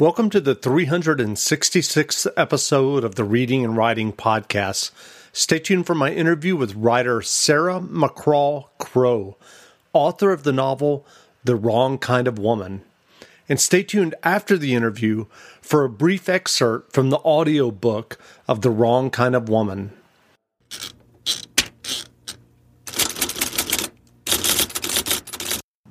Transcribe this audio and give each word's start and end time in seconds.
Welcome 0.00 0.28
to 0.30 0.40
the 0.40 0.56
366th 0.56 2.26
episode 2.36 3.04
of 3.04 3.14
the 3.14 3.22
Reading 3.22 3.64
and 3.64 3.76
Writing 3.76 4.12
Podcast. 4.12 4.90
Stay 5.32 5.60
tuned 5.60 5.86
for 5.86 5.94
my 5.94 6.10
interview 6.10 6.56
with 6.56 6.74
writer 6.74 7.22
Sarah 7.22 7.78
McCraw 7.78 8.66
Crow, 8.78 9.36
author 9.92 10.32
of 10.32 10.42
the 10.42 10.52
novel 10.52 11.06
The 11.44 11.54
Wrong 11.54 11.98
Kind 11.98 12.26
of 12.26 12.40
Woman. 12.40 12.82
And 13.48 13.60
stay 13.60 13.84
tuned 13.84 14.16
after 14.24 14.58
the 14.58 14.74
interview 14.74 15.26
for 15.62 15.84
a 15.84 15.88
brief 15.88 16.28
excerpt 16.28 16.92
from 16.92 17.10
the 17.10 17.20
audio 17.24 17.70
book 17.70 18.18
of 18.48 18.62
The 18.62 18.70
Wrong 18.70 19.10
Kind 19.10 19.36
of 19.36 19.48
Woman. 19.48 19.92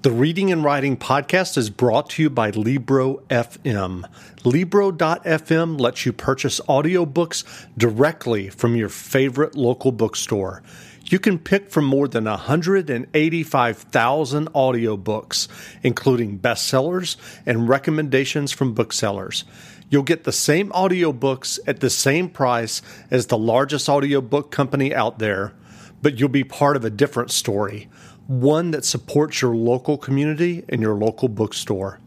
The 0.04 0.12
Reading 0.12 0.52
and 0.52 0.64
Writing 0.66 0.98
Podcast 0.98 1.58
is 1.58 1.70
brought 1.70 2.10
to 2.10 2.24
you 2.24 2.30
by 2.30 2.50
Libro 2.50 3.20
FM. 3.30 4.04
Libro.fm 4.44 5.80
lets 5.80 6.06
you 6.06 6.12
purchase 6.12 6.60
audiobooks 6.68 7.46
directly 7.78 8.50
from 8.50 8.76
your 8.76 8.90
favorite 8.90 9.56
local 9.56 9.94
bookstore. 9.94 10.62
You 11.06 11.20
can 11.20 11.40
pick 11.40 11.72
from 11.72 11.86
more 11.86 12.10
than 12.10 12.26
185,000 12.26 14.52
audiobooks, 14.52 15.48
including 15.84 16.38
bestsellers 16.38 17.16
and 17.46 17.70
recommendations 17.70 18.52
from 18.52 18.74
booksellers. 18.74 19.46
You'll 19.90 20.04
get 20.04 20.26
the 20.26 20.34
same 20.34 20.70
audiobooks 20.72 21.60
at 21.66 21.80
the 21.80 21.90
same 21.90 22.28
price 22.28 22.82
as 23.10 23.28
the 23.28 23.38
largest 23.38 23.88
audiobook 23.88 24.52
company 24.52 24.94
out 24.94 25.20
there, 25.20 25.54
but 26.02 26.20
you'll 26.20 26.28
be 26.28 26.44
part 26.44 26.76
of 26.76 26.84
a 26.84 26.90
different 26.90 27.32
story 27.32 27.88
one 28.28 28.72
that 28.72 28.86
supports 28.86 29.42
your 29.42 29.56
local 29.56 29.98
community 29.98 30.64
and 30.70 30.82
your 30.82 30.96
local 30.96 31.28
bookstore. 31.28 32.00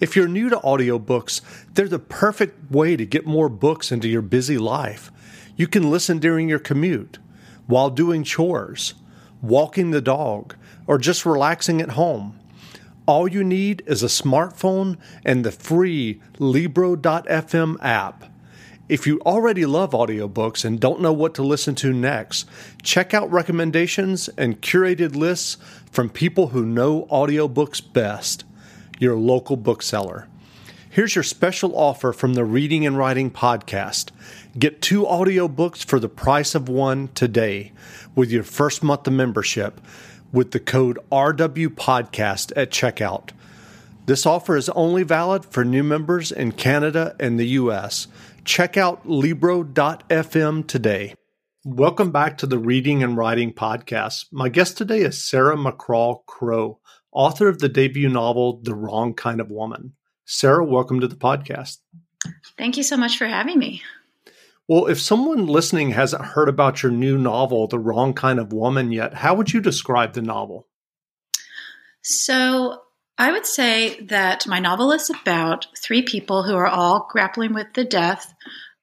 If 0.00 0.16
you're 0.16 0.26
new 0.26 0.48
to 0.50 0.56
audiobooks, 0.56 1.40
they're 1.74 1.86
the 1.86 1.98
perfect 1.98 2.70
way 2.72 2.96
to 2.96 3.06
get 3.06 3.24
more 3.24 3.48
books 3.48 3.92
into 3.92 4.08
your 4.08 4.22
busy 4.22 4.58
life. 4.58 5.12
You 5.56 5.68
can 5.68 5.90
listen 5.90 6.18
during 6.18 6.48
your 6.48 6.58
commute, 6.58 7.18
while 7.66 7.90
doing 7.90 8.24
chores, 8.24 8.94
walking 9.40 9.90
the 9.92 10.00
dog, 10.00 10.56
or 10.86 10.98
just 10.98 11.24
relaxing 11.24 11.80
at 11.80 11.90
home. 11.90 12.38
All 13.06 13.28
you 13.28 13.44
need 13.44 13.82
is 13.86 14.02
a 14.02 14.06
smartphone 14.06 14.98
and 15.24 15.44
the 15.44 15.52
free 15.52 16.20
Libro.fm 16.38 17.76
app. 17.80 18.31
If 18.88 19.06
you 19.06 19.20
already 19.20 19.64
love 19.64 19.92
audiobooks 19.92 20.64
and 20.64 20.80
don't 20.80 21.00
know 21.00 21.12
what 21.12 21.34
to 21.34 21.42
listen 21.42 21.76
to 21.76 21.92
next, 21.92 22.48
check 22.82 23.14
out 23.14 23.30
recommendations 23.30 24.28
and 24.36 24.60
curated 24.60 25.14
lists 25.14 25.56
from 25.90 26.10
people 26.10 26.48
who 26.48 26.66
know 26.66 27.06
audiobooks 27.06 27.80
best, 27.92 28.44
your 28.98 29.14
local 29.14 29.56
bookseller. 29.56 30.26
Here's 30.90 31.14
your 31.14 31.22
special 31.22 31.78
offer 31.78 32.12
from 32.12 32.34
the 32.34 32.44
Reading 32.44 32.84
and 32.84 32.98
Writing 32.98 33.30
Podcast. 33.30 34.10
Get 34.58 34.82
two 34.82 35.04
audiobooks 35.04 35.84
for 35.84 36.00
the 36.00 36.08
price 36.08 36.56
of 36.56 36.68
one 36.68 37.08
today 37.14 37.72
with 38.16 38.32
your 38.32 38.42
first 38.42 38.82
month 38.82 39.06
of 39.06 39.12
membership 39.12 39.80
with 40.32 40.50
the 40.50 40.60
code 40.60 40.98
RWPodcast 41.12 42.52
at 42.56 42.70
checkout. 42.70 43.30
This 44.06 44.26
offer 44.26 44.56
is 44.56 44.68
only 44.70 45.04
valid 45.04 45.44
for 45.44 45.64
new 45.64 45.84
members 45.84 46.32
in 46.32 46.50
Canada 46.52 47.14
and 47.20 47.38
the 47.38 47.46
US. 47.48 48.08
Check 48.44 48.76
out 48.76 49.08
Libro.fm 49.08 50.66
today. 50.66 51.14
Welcome 51.64 52.10
back 52.10 52.38
to 52.38 52.46
the 52.46 52.58
Reading 52.58 53.04
and 53.04 53.16
Writing 53.16 53.52
Podcast. 53.52 54.26
My 54.32 54.48
guest 54.48 54.76
today 54.76 55.02
is 55.02 55.22
Sarah 55.22 55.56
McCraw 55.56 56.26
Crow, 56.26 56.80
author 57.12 57.48
of 57.48 57.60
the 57.60 57.68
debut 57.68 58.08
novel, 58.08 58.60
The 58.62 58.74
Wrong 58.74 59.14
Kind 59.14 59.40
of 59.40 59.52
Woman. 59.52 59.92
Sarah, 60.24 60.64
welcome 60.64 60.98
to 61.00 61.06
the 61.06 61.14
podcast. 61.14 61.78
Thank 62.58 62.76
you 62.76 62.82
so 62.82 62.96
much 62.96 63.16
for 63.16 63.26
having 63.26 63.60
me. 63.60 63.82
Well, 64.66 64.86
if 64.86 65.00
someone 65.00 65.46
listening 65.46 65.92
hasn't 65.92 66.24
heard 66.24 66.48
about 66.48 66.82
your 66.82 66.90
new 66.90 67.18
novel, 67.18 67.68
The 67.68 67.78
Wrong 67.78 68.12
Kind 68.12 68.40
of 68.40 68.52
Woman, 68.52 68.90
yet, 68.90 69.14
how 69.14 69.34
would 69.34 69.52
you 69.52 69.60
describe 69.60 70.14
the 70.14 70.22
novel? 70.22 70.66
So, 72.02 72.80
I 73.18 73.32
would 73.32 73.46
say 73.46 74.00
that 74.06 74.46
my 74.46 74.58
novel 74.58 74.92
is 74.92 75.10
about 75.10 75.66
three 75.76 76.02
people 76.02 76.42
who 76.42 76.56
are 76.56 76.66
all 76.66 77.06
grappling 77.10 77.52
with 77.52 77.72
the 77.74 77.84
death 77.84 78.34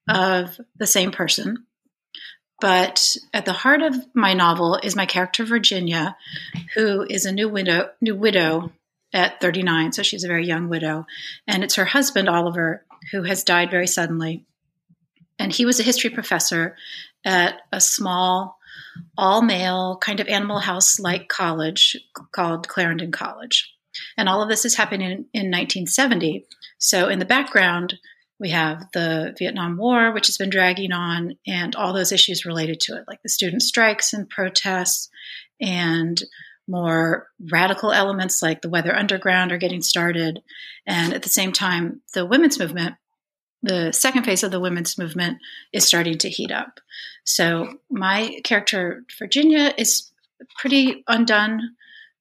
of 0.08 0.60
the 0.78 0.88
same 0.88 1.12
person. 1.12 1.66
But 2.62 3.16
at 3.34 3.46
the 3.46 3.54
heart 3.54 3.82
of 3.82 3.96
my 4.14 4.34
novel 4.34 4.80
is 4.82 4.96
my 4.96 5.06
character 5.06 5.46
Virginia, 5.46 6.18
who 6.76 7.06
is 7.10 7.26
a 7.26 7.32
new 7.32 7.48
widow, 7.48 7.90
new 8.02 8.16
widow 8.16 8.72
at 9.14 9.42
39, 9.42 9.94
so 9.94 10.04
she's 10.04 10.24
a 10.24 10.28
very 10.28 10.46
young 10.46 10.70
widow, 10.70 11.06
and 11.48 11.64
it's 11.64 11.76
her 11.76 11.86
husband 11.86 12.30
Oliver 12.30 12.86
who 13.12 13.24
has 13.24 13.44
died 13.44 13.72
very 13.72 13.88
suddenly. 13.88 14.46
And 15.40 15.54
he 15.54 15.66
was 15.66 15.80
a 15.80 15.84
history 15.84 16.10
professor 16.10 16.76
at 17.26 17.62
a 17.72 17.80
small 17.80 18.58
all 19.18 19.42
male 19.42 19.98
kind 20.02 20.20
of 20.20 20.28
animal 20.28 20.60
house 20.60 21.00
like 21.00 21.30
college 21.30 21.96
called 22.32 22.68
Clarendon 22.68 23.12
College. 23.12 23.74
And 24.18 24.30
all 24.30 24.42
of 24.42 24.50
this 24.50 24.66
is 24.66 24.76
happening 24.76 25.08
in, 25.12 25.18
in 25.34 25.52
1970. 25.52 26.46
So 26.78 27.10
in 27.10 27.20
the 27.20 27.26
background, 27.26 27.96
we 28.40 28.50
have 28.50 28.86
the 28.94 29.36
Vietnam 29.38 29.78
War, 29.78 30.14
which 30.14 30.28
has 30.28 30.38
been 30.38 30.50
dragging 30.50 30.94
on, 30.94 31.36
and 31.46 31.76
all 31.76 31.94
those 31.94 32.12
issues 32.12 32.46
related 32.46 32.80
to 32.82 32.96
it, 32.96 33.04
like 33.08 33.22
the 33.22 33.30
student 33.30 33.62
strikes 33.62 34.14
and 34.14 34.30
protests, 34.30 35.10
and 35.60 36.22
more 36.68 37.28
radical 37.52 37.92
elements 37.92 38.42
like 38.42 38.62
the 38.62 38.70
Weather 38.70 38.96
Underground 38.96 39.52
are 39.52 39.58
getting 39.58 39.82
started. 39.82 40.42
And 40.86 41.14
at 41.14 41.24
the 41.24 41.30
same 41.30 41.52
time, 41.52 42.02
the 42.14 42.26
women's 42.26 42.60
movement, 42.60 42.96
the 43.62 43.92
second 43.92 44.24
phase 44.24 44.44
of 44.44 44.52
the 44.52 44.60
women's 44.60 44.98
movement, 44.98 45.40
is 45.74 45.86
starting 45.86 46.18
to 46.20 46.30
heat 46.30 46.52
up. 46.52 46.80
So 47.26 47.80
my 47.90 48.40
character, 48.44 49.04
Virginia, 49.18 49.74
is 49.78 50.12
pretty 50.60 51.04
undone 51.08 51.76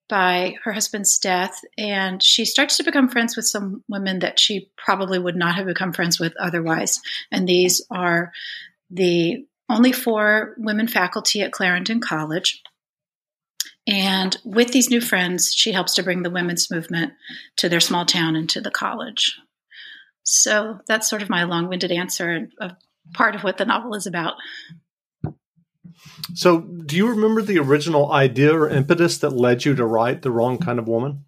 by 0.09 0.55
her 0.65 0.73
husband's 0.73 1.19
death, 1.19 1.61
and 1.77 2.23
she 2.23 2.45
starts 2.45 2.77
to 2.77 2.85
become 2.85 3.09
friends 3.09 3.37
with 3.37 3.47
some 3.47 3.85
women 3.89 4.21
that 4.21 4.39
she 4.39 4.71
probably 4.77 5.19
would 5.19 5.37
not 5.37 5.57
have 5.57 5.67
become 5.67 5.93
friends 5.93 6.19
with 6.19 6.35
otherwise. 6.41 7.01
And 7.31 7.47
these 7.47 7.85
are 7.91 8.33
the 8.91 9.47
only 9.69 9.93
four 9.93 10.55
women 10.57 10.89
faculty 10.89 11.43
at 11.43 11.53
Clarendon 11.53 12.01
College. 12.01 12.63
And 13.87 14.37
with 14.45 14.73
these 14.73 14.91
new 14.91 15.01
friends, 15.01 15.55
she 15.55 15.73
helps 15.73 15.95
to 15.95 16.03
bring 16.03 16.23
the 16.23 16.31
women's 16.31 16.71
movement 16.71 17.13
to 17.57 17.69
their 17.69 17.81
small 17.81 18.05
town 18.05 18.37
and 18.37 18.49
to 18.51 18.61
the 18.61 18.71
college. 18.71 19.39
So 20.25 20.81
that's 20.87 21.09
sort 21.09 21.23
of 21.23 21.31
my 21.31 21.45
long 21.45 21.69
winded 21.69 21.91
answer 21.91 22.49
of 22.61 22.73
part 23.15 23.35
of 23.35 23.45
what 23.45 23.57
the 23.57 23.65
novel 23.65 23.95
is 23.95 24.07
about. 24.07 24.35
So, 26.35 26.61
do 26.61 26.97
you 26.97 27.09
remember 27.09 27.43
the 27.43 27.59
original 27.59 28.13
idea 28.13 28.55
or 28.55 28.69
impetus 28.69 29.19
that 29.19 29.31
led 29.31 29.65
you 29.65 29.75
to 29.75 29.87
write 29.87 30.23
The 30.23 30.31
Wrong 30.31 30.59
Kind 30.59 30.79
of 30.79 30.89
Woman? 30.89 31.25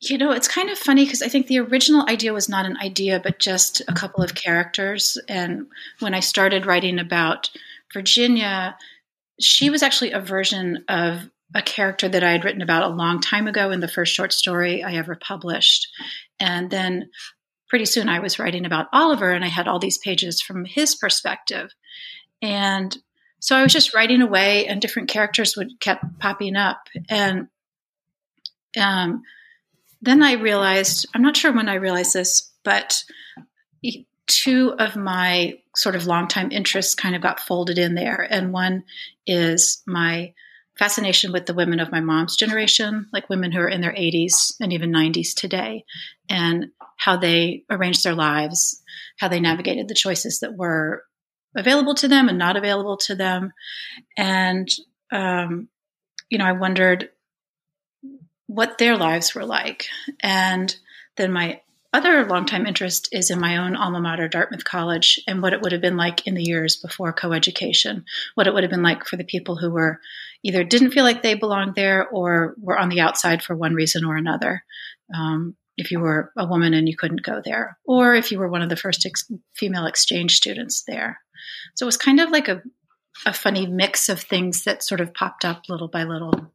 You 0.00 0.16
know, 0.16 0.30
it's 0.30 0.46
kind 0.46 0.70
of 0.70 0.78
funny 0.78 1.04
because 1.04 1.22
I 1.22 1.28
think 1.28 1.48
the 1.48 1.58
original 1.58 2.06
idea 2.08 2.32
was 2.32 2.48
not 2.48 2.66
an 2.66 2.76
idea, 2.76 3.20
but 3.20 3.40
just 3.40 3.82
a 3.88 3.92
couple 3.92 4.22
of 4.22 4.34
characters. 4.34 5.18
And 5.28 5.66
when 5.98 6.14
I 6.14 6.20
started 6.20 6.66
writing 6.66 7.00
about 7.00 7.50
Virginia, 7.92 8.76
she 9.40 9.70
was 9.70 9.82
actually 9.82 10.12
a 10.12 10.20
version 10.20 10.84
of 10.88 11.28
a 11.54 11.62
character 11.62 12.08
that 12.08 12.22
I 12.22 12.30
had 12.30 12.44
written 12.44 12.62
about 12.62 12.90
a 12.90 12.94
long 12.94 13.20
time 13.20 13.48
ago 13.48 13.70
in 13.70 13.80
the 13.80 13.88
first 13.88 14.14
short 14.14 14.32
story 14.32 14.84
I 14.84 14.94
ever 14.94 15.16
published. 15.16 15.88
And 16.38 16.70
then 16.70 17.10
pretty 17.68 17.86
soon 17.86 18.08
I 18.08 18.20
was 18.20 18.38
writing 18.38 18.64
about 18.64 18.88
Oliver, 18.92 19.30
and 19.30 19.44
I 19.44 19.48
had 19.48 19.66
all 19.66 19.78
these 19.78 19.98
pages 19.98 20.40
from 20.40 20.64
his 20.64 20.94
perspective. 20.94 21.70
And 22.42 22.96
so 23.40 23.56
I 23.56 23.62
was 23.62 23.72
just 23.72 23.94
writing 23.94 24.22
away, 24.22 24.66
and 24.66 24.80
different 24.80 25.08
characters 25.08 25.56
would 25.56 25.80
kept 25.80 26.18
popping 26.18 26.56
up. 26.56 26.88
And 27.08 27.48
um, 28.78 29.22
then 30.02 30.22
I 30.22 30.32
realized 30.32 31.06
I'm 31.14 31.22
not 31.22 31.36
sure 31.36 31.52
when 31.52 31.68
I 31.68 31.74
realized 31.74 32.14
this, 32.14 32.50
but 32.64 33.02
two 34.26 34.74
of 34.78 34.94
my 34.94 35.58
sort 35.74 35.96
of 35.96 36.06
longtime 36.06 36.52
interests 36.52 36.94
kind 36.94 37.16
of 37.16 37.22
got 37.22 37.40
folded 37.40 37.78
in 37.78 37.94
there. 37.94 38.26
And 38.30 38.52
one 38.52 38.84
is 39.26 39.82
my 39.86 40.34
fascination 40.78 41.32
with 41.32 41.46
the 41.46 41.54
women 41.54 41.80
of 41.80 41.90
my 41.90 42.00
mom's 42.00 42.36
generation, 42.36 43.06
like 43.12 43.28
women 43.28 43.50
who 43.50 43.60
are 43.60 43.68
in 43.68 43.80
their 43.80 43.92
80s 43.92 44.54
and 44.60 44.72
even 44.72 44.92
90s 44.92 45.34
today, 45.34 45.84
and 46.28 46.66
how 46.96 47.16
they 47.16 47.64
arranged 47.70 48.04
their 48.04 48.14
lives, 48.14 48.80
how 49.16 49.28
they 49.28 49.40
navigated 49.40 49.88
the 49.88 49.94
choices 49.94 50.40
that 50.40 50.56
were 50.56 51.04
available 51.56 51.94
to 51.96 52.08
them 52.08 52.28
and 52.28 52.38
not 52.38 52.56
available 52.56 52.96
to 52.98 53.14
them. 53.14 53.52
And, 54.16 54.68
um, 55.10 55.68
you 56.28 56.38
know, 56.38 56.44
I 56.44 56.52
wondered 56.52 57.10
what 58.46 58.78
their 58.78 58.96
lives 58.96 59.34
were 59.34 59.44
like. 59.44 59.86
And 60.20 60.74
then 61.16 61.32
my 61.32 61.60
other 61.92 62.26
longtime 62.26 62.66
interest 62.66 63.08
is 63.12 63.30
in 63.30 63.40
my 63.40 63.56
own 63.56 63.74
alma 63.74 64.00
mater, 64.00 64.28
Dartmouth 64.28 64.64
College, 64.64 65.20
and 65.26 65.40
what 65.40 65.52
it 65.52 65.62
would 65.62 65.72
have 65.72 65.80
been 65.80 65.96
like 65.96 66.26
in 66.26 66.34
the 66.34 66.42
years 66.42 66.76
before 66.76 67.12
coeducation, 67.14 68.04
what 68.34 68.46
it 68.46 68.52
would 68.52 68.62
have 68.62 68.70
been 68.70 68.82
like 68.82 69.06
for 69.06 69.16
the 69.16 69.24
people 69.24 69.56
who 69.56 69.70
were 69.70 70.00
either 70.42 70.64
didn't 70.64 70.90
feel 70.90 71.04
like 71.04 71.22
they 71.22 71.34
belonged 71.34 71.74
there 71.74 72.06
or 72.08 72.54
were 72.60 72.78
on 72.78 72.88
the 72.88 73.00
outside 73.00 73.42
for 73.42 73.56
one 73.56 73.74
reason 73.74 74.04
or 74.04 74.16
another. 74.16 74.62
Um, 75.14 75.56
if 75.78 75.90
you 75.90 76.00
were 76.00 76.32
a 76.36 76.46
woman 76.46 76.74
and 76.74 76.88
you 76.88 76.96
couldn't 76.96 77.22
go 77.22 77.40
there, 77.42 77.78
or 77.86 78.14
if 78.14 78.32
you 78.32 78.38
were 78.38 78.48
one 78.48 78.62
of 78.62 78.68
the 78.68 78.76
first 78.76 79.06
ex- 79.06 79.30
female 79.54 79.86
exchange 79.86 80.36
students 80.36 80.82
there. 80.86 81.20
So 81.74 81.84
it 81.84 81.88
was 81.88 81.96
kind 81.96 82.20
of 82.20 82.30
like 82.30 82.48
a, 82.48 82.62
a 83.26 83.32
funny 83.32 83.66
mix 83.66 84.08
of 84.08 84.20
things 84.20 84.64
that 84.64 84.82
sort 84.82 85.00
of 85.00 85.14
popped 85.14 85.44
up 85.44 85.68
little 85.68 85.88
by 85.88 86.04
little. 86.04 86.52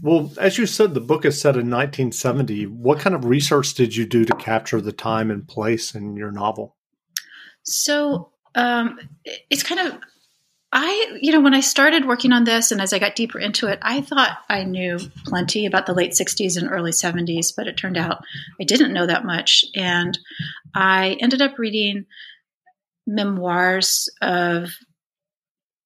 Well, 0.00 0.32
as 0.38 0.58
you 0.58 0.66
said, 0.66 0.94
the 0.94 1.00
book 1.00 1.24
is 1.24 1.40
set 1.40 1.54
in 1.54 1.70
1970. 1.70 2.66
What 2.66 2.98
kind 2.98 3.14
of 3.14 3.24
research 3.24 3.74
did 3.74 3.94
you 3.94 4.06
do 4.06 4.24
to 4.24 4.34
capture 4.34 4.80
the 4.80 4.92
time 4.92 5.30
and 5.30 5.46
place 5.46 5.94
in 5.94 6.16
your 6.16 6.32
novel? 6.32 6.76
So 7.62 8.32
um, 8.54 8.98
it's 9.50 9.62
kind 9.62 9.80
of 9.80 9.98
I, 10.74 11.18
you 11.20 11.32
know, 11.32 11.40
when 11.42 11.52
I 11.52 11.60
started 11.60 12.06
working 12.06 12.32
on 12.32 12.44
this 12.44 12.72
and 12.72 12.80
as 12.80 12.94
I 12.94 12.98
got 12.98 13.14
deeper 13.14 13.38
into 13.38 13.66
it, 13.66 13.78
I 13.82 14.00
thought 14.00 14.38
I 14.48 14.64
knew 14.64 14.98
plenty 15.26 15.66
about 15.66 15.84
the 15.84 15.92
late 15.92 16.12
60s 16.12 16.56
and 16.56 16.70
early 16.70 16.92
70s, 16.92 17.54
but 17.54 17.66
it 17.66 17.76
turned 17.76 17.98
out 17.98 18.24
I 18.58 18.64
didn't 18.64 18.94
know 18.94 19.06
that 19.06 19.26
much. 19.26 19.66
And 19.74 20.18
I 20.74 21.18
ended 21.20 21.42
up 21.42 21.58
reading 21.58 22.06
memoirs 23.12 24.08
of 24.20 24.70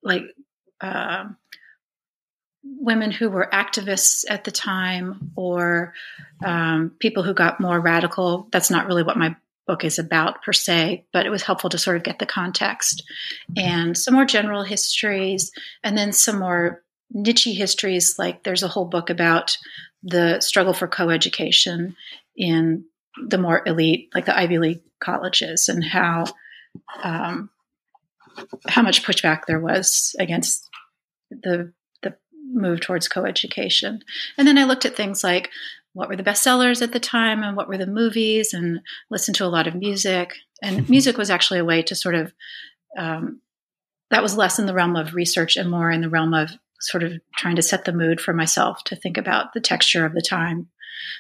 like 0.03 0.23
uh, 0.81 1.25
women 2.63 3.11
who 3.11 3.29
were 3.29 3.49
activists 3.53 4.25
at 4.29 4.45
the 4.45 4.51
time 4.51 5.33
or 5.37 5.93
um, 6.45 6.93
people 6.99 7.23
who 7.23 7.35
got 7.35 7.61
more 7.61 7.81
radical. 7.81 8.49
That's 8.53 8.71
not 8.71 8.87
really 8.87 9.03
what 9.03 9.19
my 9.19 9.37
book 9.67 9.85
is 9.85 9.99
about 9.99 10.43
per 10.43 10.53
se, 10.53 11.05
but 11.13 11.27
it 11.27 11.31
was 11.31 11.43
helpful 11.43 11.71
to 11.71 11.79
sort 11.79 11.97
of 11.97 12.05
get 12.05 12.19
the 12.21 12.27
context 12.27 13.03
and 13.57 13.99
some 13.99 14.15
more 14.15 14.25
general 14.25 14.63
histories, 14.63 15.51
and 15.83 15.99
then 15.99 16.13
some 16.13 16.39
more 16.39 16.83
niche 17.11 17.45
histories. 17.45 18.17
Like 18.19 18.45
there's 18.45 18.63
a 18.63 18.69
whole 18.69 18.85
book 18.85 19.11
about 19.11 19.59
the 20.05 20.41
struggle 20.41 20.73
for 20.73 20.87
coeducation 20.87 21.97
in 22.37 22.85
the 23.21 23.39
more 23.39 23.63
elite, 23.67 24.11
like 24.15 24.27
the 24.27 24.39
Ivy 24.39 24.59
League 24.59 24.83
colleges, 25.01 25.69
and 25.69 25.83
how 25.83 26.27
um, 27.03 27.51
how 28.69 28.83
much 28.83 29.05
pushback 29.05 29.43
there 29.47 29.61
was 29.61 30.15
against 30.19 30.69
the 31.31 31.73
the 32.03 32.17
move 32.53 32.81
towards 32.81 33.09
co-education. 33.09 34.03
And 34.37 34.47
then 34.47 34.59
I 34.59 34.65
looked 34.65 34.85
at 34.85 34.97
things 34.97 35.25
like 35.25 35.51
what 35.93 36.09
were 36.09 36.17
the 36.17 36.23
bestsellers 36.23 36.83
at 36.83 36.93
the 36.93 37.01
time 37.01 37.43
and 37.43 37.57
what 37.57 37.69
were 37.69 37.79
the 37.79 37.87
movies 37.87 38.53
and 38.53 38.81
listened 39.11 39.35
to 39.37 39.47
a 39.47 39.49
lot 39.49 39.67
of 39.67 39.75
music. 39.75 40.35
And 40.63 40.81
mm-hmm. 40.81 40.91
music 40.91 41.17
was 41.17 41.31
actually 41.31 41.59
a 41.59 41.65
way 41.65 41.83
to 41.85 41.95
sort 41.95 42.15
of, 42.15 42.35
um, 42.99 43.41
that 44.11 44.23
was 44.23 44.37
less 44.37 44.59
in 44.59 44.67
the 44.67 44.75
realm 44.75 44.95
of 44.95 45.15
research 45.15 45.57
and 45.57 45.71
more 45.71 45.91
in 45.91 46.03
the 46.03 46.11
realm 46.11 46.35
of 46.35 46.51
sort 46.81 47.03
of 47.03 47.15
trying 47.37 47.57
to 47.57 47.63
set 47.63 47.87
the 47.87 47.95
mood 47.95 48.21
for 48.21 48.35
myself 48.35 48.85
to 48.85 48.95
think 48.97 49.17
about 49.17 49.55
the 49.55 49.61
texture 49.61 50.05
of 50.05 50.13
the 50.13 50.21
time. 50.21 50.69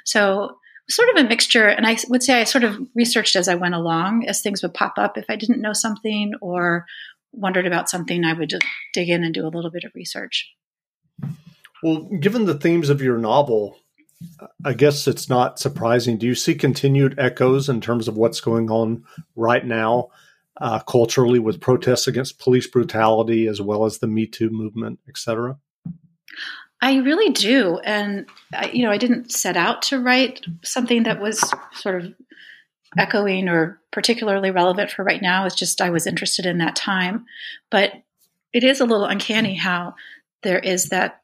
So, 0.04 0.58
sort 0.88 1.08
of 1.10 1.24
a 1.24 1.28
mixture. 1.28 1.66
And 1.66 1.86
I 1.86 1.96
would 2.08 2.22
say 2.22 2.40
I 2.40 2.44
sort 2.44 2.64
of 2.64 2.78
researched 2.94 3.36
as 3.36 3.48
I 3.48 3.54
went 3.54 3.74
along, 3.74 4.26
as 4.26 4.40
things 4.40 4.62
would 4.62 4.74
pop 4.74 4.94
up. 4.98 5.18
If 5.18 5.26
I 5.28 5.36
didn't 5.36 5.60
know 5.60 5.72
something 5.72 6.34
or 6.40 6.86
wondered 7.32 7.66
about 7.66 7.90
something, 7.90 8.24
I 8.24 8.32
would 8.32 8.50
just 8.50 8.64
dig 8.92 9.08
in 9.08 9.24
and 9.24 9.34
do 9.34 9.46
a 9.46 9.48
little 9.48 9.70
bit 9.70 9.84
of 9.84 9.92
research. 9.94 10.50
Well, 11.82 12.02
given 12.20 12.46
the 12.46 12.58
themes 12.58 12.88
of 12.88 13.02
your 13.02 13.18
novel, 13.18 13.78
I 14.64 14.72
guess 14.72 15.06
it's 15.06 15.28
not 15.28 15.58
surprising. 15.58 16.16
Do 16.16 16.26
you 16.26 16.34
see 16.34 16.54
continued 16.54 17.18
echoes 17.18 17.68
in 17.68 17.80
terms 17.80 18.08
of 18.08 18.16
what's 18.16 18.40
going 18.40 18.70
on 18.70 19.04
right 19.34 19.64
now 19.64 20.08
uh, 20.58 20.78
culturally 20.78 21.38
with 21.38 21.60
protests 21.60 22.06
against 22.06 22.38
police 22.38 22.66
brutality 22.66 23.46
as 23.46 23.60
well 23.60 23.84
as 23.84 23.98
the 23.98 24.06
Me 24.06 24.26
Too 24.26 24.48
movement, 24.48 25.00
et 25.06 25.18
cetera? 25.18 25.58
I 26.81 26.96
really 26.96 27.31
do. 27.31 27.78
And, 27.78 28.26
I, 28.52 28.70
you 28.70 28.84
know, 28.84 28.90
I 28.90 28.99
didn't 28.99 29.32
set 29.32 29.56
out 29.56 29.82
to 29.82 29.99
write 29.99 30.44
something 30.62 31.05
that 31.05 31.20
was 31.20 31.43
sort 31.73 32.02
of 32.05 32.14
echoing 32.99 33.49
or 33.49 33.81
particularly 33.90 34.50
relevant 34.50 34.90
for 34.90 35.02
right 35.02 35.23
now. 35.23 35.46
It's 35.46 35.55
just 35.55 35.81
I 35.81 35.90
was 35.90 36.06
interested 36.06 36.46
in 36.46 36.58
that 36.58 36.76
time. 36.76 37.26
But 37.70 37.93
it 38.52 38.62
is 38.62 38.81
a 38.81 38.84
little 38.84 39.06
uncanny 39.06 39.55
how 39.55 39.94
there 40.43 40.58
is 40.58 40.90
that 40.90 41.23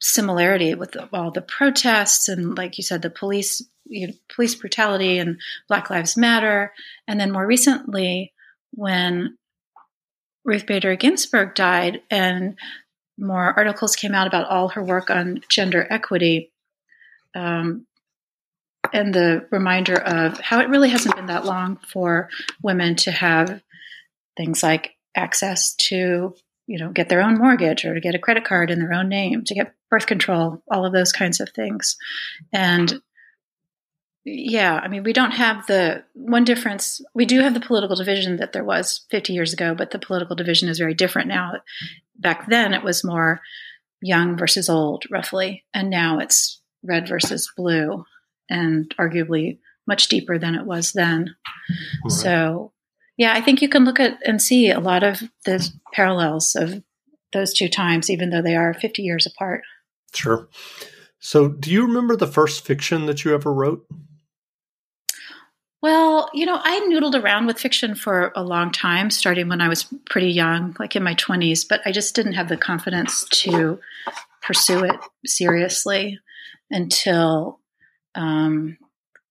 similarity 0.00 0.74
with 0.74 0.96
all 1.12 1.30
the 1.30 1.42
protests 1.42 2.28
and, 2.28 2.56
like 2.56 2.78
you 2.78 2.84
said, 2.84 3.02
the 3.02 3.10
police 3.10 3.62
you 3.84 4.06
know, 4.06 4.12
police 4.34 4.54
brutality 4.54 5.18
and 5.18 5.40
Black 5.68 5.90
Lives 5.90 6.16
Matter, 6.16 6.72
and 7.06 7.20
then 7.20 7.30
more 7.30 7.46
recently 7.46 8.32
when 8.72 9.36
Ruth 10.44 10.66
Bader 10.66 10.96
Ginsburg 10.96 11.54
died, 11.54 12.02
and 12.10 12.56
more 13.22 13.54
articles 13.56 13.96
came 13.96 14.14
out 14.14 14.26
about 14.26 14.48
all 14.48 14.68
her 14.68 14.82
work 14.82 15.10
on 15.10 15.40
gender 15.48 15.86
equity. 15.88 16.52
Um, 17.34 17.86
and 18.92 19.14
the 19.14 19.46
reminder 19.50 19.96
of 19.96 20.38
how 20.40 20.60
it 20.60 20.68
really 20.68 20.90
hasn't 20.90 21.16
been 21.16 21.26
that 21.26 21.46
long 21.46 21.78
for 21.88 22.28
women 22.62 22.96
to 22.96 23.10
have 23.10 23.62
things 24.36 24.62
like 24.62 24.96
access 25.16 25.74
to 25.76 26.34
you 26.66 26.78
know, 26.78 26.90
get 26.90 27.08
their 27.08 27.22
own 27.22 27.38
mortgage 27.38 27.84
or 27.84 27.94
to 27.94 28.00
get 28.00 28.14
a 28.14 28.18
credit 28.18 28.44
card 28.44 28.70
in 28.70 28.78
their 28.78 28.92
own 28.92 29.08
name, 29.08 29.44
to 29.44 29.54
get 29.54 29.74
birth 29.90 30.06
control, 30.06 30.62
all 30.70 30.86
of 30.86 30.92
those 30.92 31.12
kinds 31.12 31.40
of 31.40 31.50
things. 31.50 31.96
And 32.52 33.02
yeah, 34.24 34.80
I 34.82 34.88
mean, 34.88 35.02
we 35.02 35.12
don't 35.12 35.32
have 35.32 35.66
the 35.66 36.04
one 36.14 36.44
difference. 36.44 37.00
We 37.14 37.26
do 37.26 37.40
have 37.40 37.54
the 37.54 37.60
political 37.60 37.96
division 37.96 38.36
that 38.36 38.52
there 38.52 38.64
was 38.64 39.04
50 39.10 39.32
years 39.32 39.52
ago, 39.52 39.74
but 39.74 39.90
the 39.90 39.98
political 39.98 40.36
division 40.36 40.68
is 40.68 40.78
very 40.78 40.94
different 40.94 41.28
now. 41.28 41.54
Back 42.16 42.48
then, 42.48 42.72
it 42.72 42.84
was 42.84 43.04
more 43.04 43.40
young 44.00 44.36
versus 44.36 44.68
old, 44.68 45.04
roughly. 45.10 45.64
And 45.74 45.90
now 45.90 46.18
it's 46.18 46.60
red 46.84 47.08
versus 47.08 47.50
blue, 47.56 48.04
and 48.48 48.94
arguably 48.98 49.58
much 49.86 50.08
deeper 50.08 50.38
than 50.38 50.54
it 50.54 50.66
was 50.66 50.92
then. 50.92 51.34
Right. 52.04 52.12
So 52.12 52.72
yeah, 53.16 53.34
I 53.34 53.40
think 53.40 53.60
you 53.62 53.68
can 53.68 53.84
look 53.84 54.00
at 54.00 54.18
and 54.24 54.40
see 54.40 54.70
a 54.70 54.80
lot 54.80 55.02
of 55.02 55.22
the 55.44 55.68
parallels 55.92 56.54
of 56.54 56.82
those 57.32 57.54
two 57.54 57.68
times, 57.68 58.10
even 58.10 58.30
though 58.30 58.42
they 58.42 58.56
are 58.56 58.74
50 58.74 59.02
years 59.02 59.26
apart. 59.26 59.62
Sure. 60.14 60.48
So, 61.18 61.48
do 61.48 61.70
you 61.70 61.86
remember 61.86 62.16
the 62.16 62.26
first 62.26 62.66
fiction 62.66 63.06
that 63.06 63.24
you 63.24 63.32
ever 63.32 63.52
wrote? 63.52 63.86
Well, 65.82 66.30
you 66.32 66.46
know, 66.46 66.60
I 66.62 66.78
noodled 66.88 67.20
around 67.20 67.46
with 67.46 67.58
fiction 67.58 67.96
for 67.96 68.32
a 68.36 68.42
long 68.44 68.70
time, 68.70 69.10
starting 69.10 69.48
when 69.48 69.60
I 69.60 69.68
was 69.68 69.92
pretty 70.08 70.30
young, 70.30 70.76
like 70.78 70.94
in 70.94 71.02
my 71.02 71.16
20s, 71.16 71.66
but 71.68 71.80
I 71.84 71.90
just 71.90 72.14
didn't 72.14 72.34
have 72.34 72.48
the 72.48 72.56
confidence 72.56 73.24
to 73.30 73.80
pursue 74.42 74.84
it 74.84 74.94
seriously 75.26 76.20
until, 76.70 77.58
um, 78.14 78.78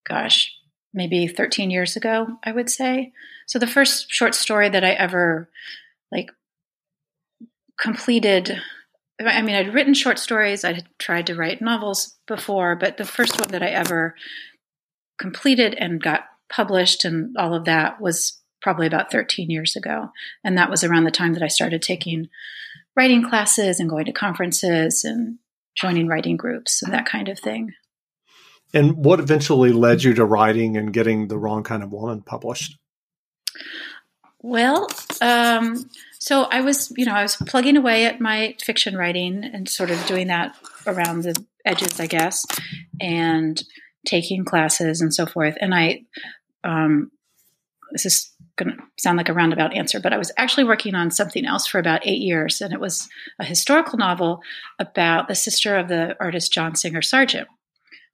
gosh, 0.06 0.53
maybe 0.94 1.25
13 1.25 1.71
years 1.71 1.95
ago, 1.95 2.27
I 2.43 2.51
would 2.51 2.70
say. 2.70 3.13
So 3.48 3.58
the 3.58 3.65
first 3.65 4.12
short 4.12 4.36
story 4.36 4.67
that 4.67 4.84
I 4.84 4.91
ever 4.91 5.50
like 6.12 6.31
completed 7.79 8.62
I 9.24 9.43
mean, 9.43 9.55
I'd 9.55 9.74
written 9.74 9.93
short 9.93 10.17
stories, 10.17 10.63
I 10.63 10.74
had 10.74 10.88
tried 10.98 11.27
to 11.27 11.36
write 11.36 11.62
novels 11.62 12.15
before, 12.27 12.75
but 12.75 12.98
the 12.98 13.05
first 13.05 13.39
one 13.39 13.50
that 13.50 13.62
I 13.62 13.67
ever 13.67 14.15
completed 15.20 15.75
and 15.75 16.01
got 16.01 16.22
published 16.51 17.05
and 17.05 17.36
all 17.38 17.53
of 17.53 17.65
that 17.65 18.01
was 18.01 18.39
probably 18.62 18.88
about 18.88 19.12
13 19.12 19.50
years 19.50 19.75
ago. 19.75 20.10
And 20.43 20.58
that 20.58 20.70
was 20.70 20.84
around 20.84 21.05
the 21.05 21.12
time 21.12 21.34
that 21.34 21.43
I 21.43 21.48
started 21.48 21.81
taking 21.81 22.29
writing 22.96 23.27
classes 23.27 23.79
and 23.79 23.89
going 23.89 24.05
to 24.05 24.12
conferences 24.12 25.03
and 25.03 25.39
joining 25.75 26.08
writing 26.08 26.38
groups 26.38 26.84
and 26.84 26.93
that 26.93 27.05
kind 27.05 27.29
of 27.29 27.39
thing. 27.39 27.74
And 28.74 28.98
what 28.98 29.20
eventually 29.20 29.72
led 29.72 30.03
you 30.03 30.13
to 30.13 30.25
writing 30.25 30.77
and 30.77 30.93
getting 30.93 31.27
The 31.27 31.38
Wrong 31.38 31.63
Kind 31.63 31.84
of 31.84 31.91
Woman 31.91 32.22
published? 32.22 32.77
Well, 34.41 34.88
um, 35.22 35.89
so 36.20 36.43
I 36.43 36.62
was, 36.62 36.91
you 36.98 37.05
know, 37.05 37.13
I 37.13 37.22
was 37.22 37.36
plugging 37.36 37.77
away 37.77 38.05
at 38.05 38.22
my 38.22 38.55
fiction 38.63 38.96
writing 38.96 39.43
and 39.43 39.67
sort 39.67 39.91
of 39.91 40.03
doing 40.05 40.27
that 40.27 40.55
around 40.88 41.24
the 41.24 41.36
edges, 41.65 42.00
I 42.00 42.08
guess, 42.08 42.46
and 43.00 43.62
taking 44.05 44.46
classes 44.46 45.01
and 45.01 45.13
so 45.13 45.25
forth. 45.25 45.58
And 45.60 45.75
I, 45.75 46.03
um, 46.63 47.12
this 47.91 48.06
is 48.06 48.32
going 48.58 48.70
to 48.70 48.84
sound 49.00 49.18
like 49.18 49.30
a 49.30 49.34
roundabout 49.34 49.74
answer, 49.74 50.00
but 50.00 50.13
I 50.13 50.18
was 50.18 50.32
actually 50.38 50.63
working 50.63 50.96
on 50.96 51.12
something 51.12 51.46
else 51.46 51.68
for 51.68 51.80
about 51.80 52.06
eight 52.06 52.22
years, 52.22 52.62
and 52.62 52.74
it 52.74 52.80
was 52.80 53.10
a 53.39 53.46
historical 53.46 53.98
novel 53.98 54.41
about 54.80 55.27
the 55.27 55.36
sister 55.36 55.77
of 55.77 55.88
the 55.88 56.15
artist 56.20 56.53
John 56.53 56.75
Singer 56.75 57.01
Sargent. 57.01 57.48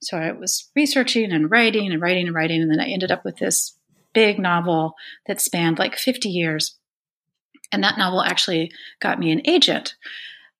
So 0.01 0.18
I 0.18 0.32
was 0.32 0.70
researching 0.75 1.32
and 1.32 1.50
writing 1.50 1.92
and 1.92 2.01
writing 2.01 2.27
and 2.27 2.36
writing, 2.36 2.62
and 2.62 2.72
then 2.72 2.80
I 2.80 2.88
ended 2.88 3.12
up 3.12 3.25
with 3.25 3.38
this 3.38 3.77
big 4.13 4.39
novel 4.39 4.94
that 5.27 5.42
spanned 5.42 5.80
like 5.80 5.96
50 5.96 6.30
years. 6.30 6.77
And 7.72 7.84
that 7.84 7.98
novel 7.98 8.22
actually 8.22 8.72
got 9.01 9.20
me 9.20 9.32
an 9.32 9.42
agent, 9.46 9.96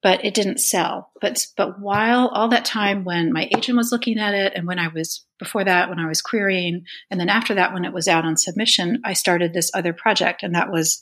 but 0.03 0.23
it 0.23 0.33
didn't 0.33 0.59
sell. 0.59 1.11
But 1.21 1.45
but 1.55 1.79
while 1.79 2.27
all 2.27 2.49
that 2.49 2.65
time 2.65 3.03
when 3.03 3.33
my 3.33 3.49
agent 3.55 3.77
was 3.77 3.91
looking 3.91 4.19
at 4.19 4.33
it 4.33 4.53
and 4.55 4.67
when 4.67 4.79
I 4.79 4.87
was 4.87 5.25
before 5.39 5.63
that 5.63 5.89
when 5.89 5.99
I 5.99 6.07
was 6.07 6.21
querying 6.21 6.85
and 7.09 7.19
then 7.19 7.29
after 7.29 7.55
that 7.55 7.73
when 7.73 7.85
it 7.85 7.93
was 7.93 8.07
out 8.07 8.25
on 8.25 8.37
submission, 8.37 9.01
I 9.03 9.13
started 9.13 9.53
this 9.53 9.71
other 9.73 9.93
project 9.93 10.43
and 10.43 10.55
that 10.55 10.71
was 10.71 11.01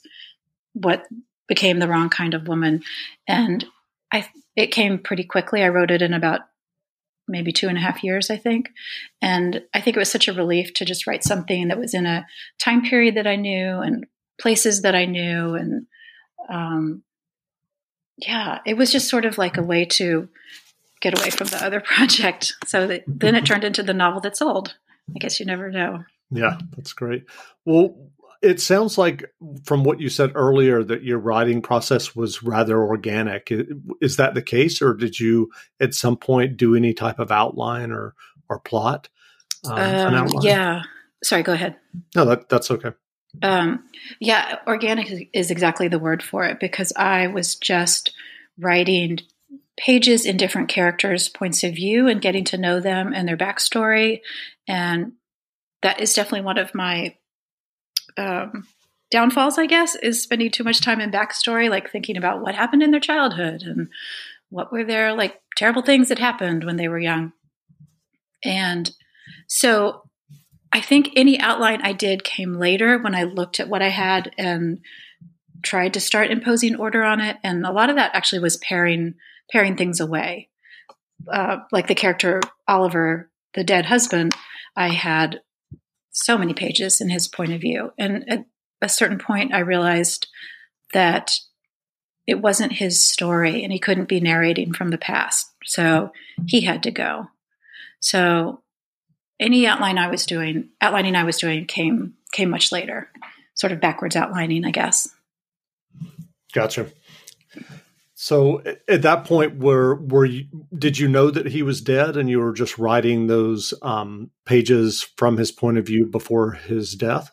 what 0.72 1.04
became 1.48 1.78
the 1.78 1.88
wrong 1.88 2.10
kind 2.10 2.34
of 2.34 2.48
woman 2.48 2.82
and 3.28 3.64
I 4.12 4.28
it 4.56 4.68
came 4.68 4.98
pretty 4.98 5.24
quickly. 5.24 5.62
I 5.62 5.68
wrote 5.68 5.90
it 5.90 6.02
in 6.02 6.14
about 6.14 6.40
maybe 7.28 7.52
two 7.52 7.68
and 7.68 7.76
a 7.76 7.80
half 7.80 8.04
years, 8.04 8.30
I 8.30 8.36
think. 8.36 8.70
And 9.20 9.62
I 9.74 9.80
think 9.80 9.96
it 9.96 10.00
was 10.00 10.10
such 10.10 10.28
a 10.28 10.32
relief 10.32 10.72
to 10.74 10.84
just 10.84 11.06
write 11.06 11.24
something 11.24 11.68
that 11.68 11.78
was 11.78 11.92
in 11.92 12.06
a 12.06 12.26
time 12.58 12.82
period 12.82 13.16
that 13.16 13.26
I 13.26 13.36
knew 13.36 13.78
and 13.80 14.06
places 14.40 14.82
that 14.82 14.94
I 14.94 15.06
knew. 15.06 15.54
And 15.54 15.86
um, 16.48 17.02
yeah, 18.18 18.60
it 18.64 18.76
was 18.76 18.90
just 18.92 19.08
sort 19.08 19.24
of 19.24 19.38
like 19.38 19.56
a 19.56 19.62
way 19.62 19.84
to 19.84 20.28
get 21.00 21.18
away 21.18 21.30
from 21.30 21.48
the 21.48 21.64
other 21.64 21.80
project. 21.84 22.54
So 22.66 22.86
that, 22.86 23.04
then 23.06 23.34
it 23.34 23.46
turned 23.46 23.64
into 23.64 23.82
the 23.82 23.94
novel 23.94 24.20
that 24.22 24.36
sold. 24.36 24.74
I 25.14 25.18
guess 25.18 25.38
you 25.38 25.46
never 25.46 25.70
know. 25.70 26.04
Yeah, 26.30 26.58
that's 26.74 26.92
great. 26.92 27.24
Well, 27.64 27.96
it 28.42 28.60
sounds 28.60 28.98
like 28.98 29.24
from 29.64 29.84
what 29.84 30.00
you 30.00 30.08
said 30.08 30.32
earlier 30.34 30.82
that 30.82 31.02
your 31.02 31.18
writing 31.18 31.62
process 31.62 32.16
was 32.16 32.42
rather 32.42 32.82
organic. 32.82 33.52
Is 34.00 34.16
that 34.16 34.34
the 34.34 34.42
case, 34.42 34.82
or 34.82 34.94
did 34.94 35.20
you 35.20 35.50
at 35.80 35.94
some 35.94 36.16
point 36.16 36.56
do 36.56 36.74
any 36.74 36.92
type 36.92 37.18
of 37.18 37.30
outline 37.30 37.92
or 37.92 38.14
or 38.48 38.58
plot? 38.60 39.08
Um, 39.64 40.14
um, 40.14 40.28
yeah. 40.42 40.82
Sorry. 41.22 41.42
Go 41.42 41.52
ahead. 41.52 41.76
No, 42.14 42.24
that 42.24 42.48
that's 42.48 42.70
okay. 42.70 42.90
Um, 43.42 43.84
yeah, 44.20 44.58
organic 44.66 45.30
is 45.32 45.50
exactly 45.50 45.88
the 45.88 45.98
word 45.98 46.22
for 46.22 46.44
it 46.44 46.60
because 46.60 46.92
I 46.96 47.26
was 47.26 47.56
just 47.56 48.12
writing 48.58 49.20
pages 49.76 50.24
in 50.24 50.36
different 50.36 50.68
characters' 50.68 51.28
points 51.28 51.62
of 51.62 51.74
view 51.74 52.08
and 52.08 52.22
getting 52.22 52.44
to 52.44 52.58
know 52.58 52.80
them 52.80 53.12
and 53.12 53.28
their 53.28 53.36
backstory, 53.36 54.20
and 54.66 55.12
that 55.82 56.00
is 56.00 56.14
definitely 56.14 56.44
one 56.44 56.58
of 56.58 56.74
my 56.74 57.14
um, 58.16 58.66
downfalls, 59.10 59.58
I 59.58 59.66
guess, 59.66 59.94
is 59.96 60.22
spending 60.22 60.50
too 60.50 60.64
much 60.64 60.80
time 60.80 61.00
in 61.00 61.10
backstory, 61.10 61.70
like 61.70 61.90
thinking 61.90 62.16
about 62.16 62.40
what 62.40 62.54
happened 62.54 62.82
in 62.82 62.90
their 62.90 63.00
childhood 63.00 63.62
and 63.62 63.88
what 64.48 64.72
were 64.72 64.84
their 64.84 65.14
like 65.14 65.40
terrible 65.56 65.82
things 65.82 66.08
that 66.08 66.18
happened 66.18 66.64
when 66.64 66.76
they 66.76 66.88
were 66.88 66.98
young. 66.98 67.32
And 68.44 68.90
so 69.46 70.05
I 70.76 70.82
think 70.82 71.08
any 71.16 71.40
outline 71.40 71.80
I 71.80 71.94
did 71.94 72.22
came 72.22 72.52
later 72.52 72.98
when 72.98 73.14
I 73.14 73.22
looked 73.22 73.60
at 73.60 73.68
what 73.70 73.80
I 73.80 73.88
had 73.88 74.34
and 74.36 74.80
tried 75.62 75.94
to 75.94 76.00
start 76.00 76.30
imposing 76.30 76.76
order 76.76 77.02
on 77.02 77.18
it. 77.18 77.38
And 77.42 77.64
a 77.64 77.72
lot 77.72 77.88
of 77.88 77.96
that 77.96 78.14
actually 78.14 78.40
was 78.40 78.58
paring 78.58 79.14
paring 79.50 79.78
things 79.78 80.00
away. 80.00 80.50
Uh, 81.32 81.60
like 81.72 81.86
the 81.86 81.94
character 81.94 82.42
Oliver, 82.68 83.30
the 83.54 83.64
dead 83.64 83.86
husband, 83.86 84.34
I 84.76 84.88
had 84.88 85.40
so 86.10 86.36
many 86.36 86.52
pages 86.52 87.00
in 87.00 87.08
his 87.08 87.26
point 87.26 87.52
of 87.52 87.60
view. 87.62 87.94
And 87.98 88.30
at 88.30 88.44
a 88.82 88.90
certain 88.90 89.18
point, 89.18 89.54
I 89.54 89.60
realized 89.60 90.26
that 90.92 91.38
it 92.26 92.42
wasn't 92.42 92.72
his 92.72 93.02
story 93.02 93.64
and 93.64 93.72
he 93.72 93.78
couldn't 93.78 94.10
be 94.10 94.20
narrating 94.20 94.74
from 94.74 94.90
the 94.90 94.98
past. 94.98 95.46
So 95.64 96.12
he 96.46 96.60
had 96.60 96.82
to 96.82 96.90
go. 96.90 97.28
So 98.00 98.60
any 99.38 99.66
outline 99.66 99.98
I 99.98 100.08
was 100.08 100.26
doing, 100.26 100.70
outlining 100.80 101.16
I 101.16 101.24
was 101.24 101.38
doing 101.38 101.66
came 101.66 102.14
came 102.32 102.50
much 102.50 102.72
later, 102.72 103.10
sort 103.54 103.72
of 103.72 103.80
backwards 103.80 104.16
outlining, 104.16 104.64
I 104.64 104.70
guess. 104.70 105.08
Gotcha. 106.52 106.86
So 108.14 108.62
at 108.88 109.02
that 109.02 109.24
point, 109.24 109.58
were 109.58 109.96
were 109.96 110.24
you, 110.24 110.46
did 110.76 110.98
you 110.98 111.06
know 111.06 111.30
that 111.30 111.46
he 111.46 111.62
was 111.62 111.80
dead, 111.82 112.16
and 112.16 112.30
you 112.30 112.40
were 112.40 112.52
just 112.52 112.78
writing 112.78 113.26
those 113.26 113.74
um, 113.82 114.30
pages 114.46 115.02
from 115.16 115.36
his 115.36 115.52
point 115.52 115.78
of 115.78 115.86
view 115.86 116.06
before 116.06 116.52
his 116.52 116.94
death? 116.94 117.30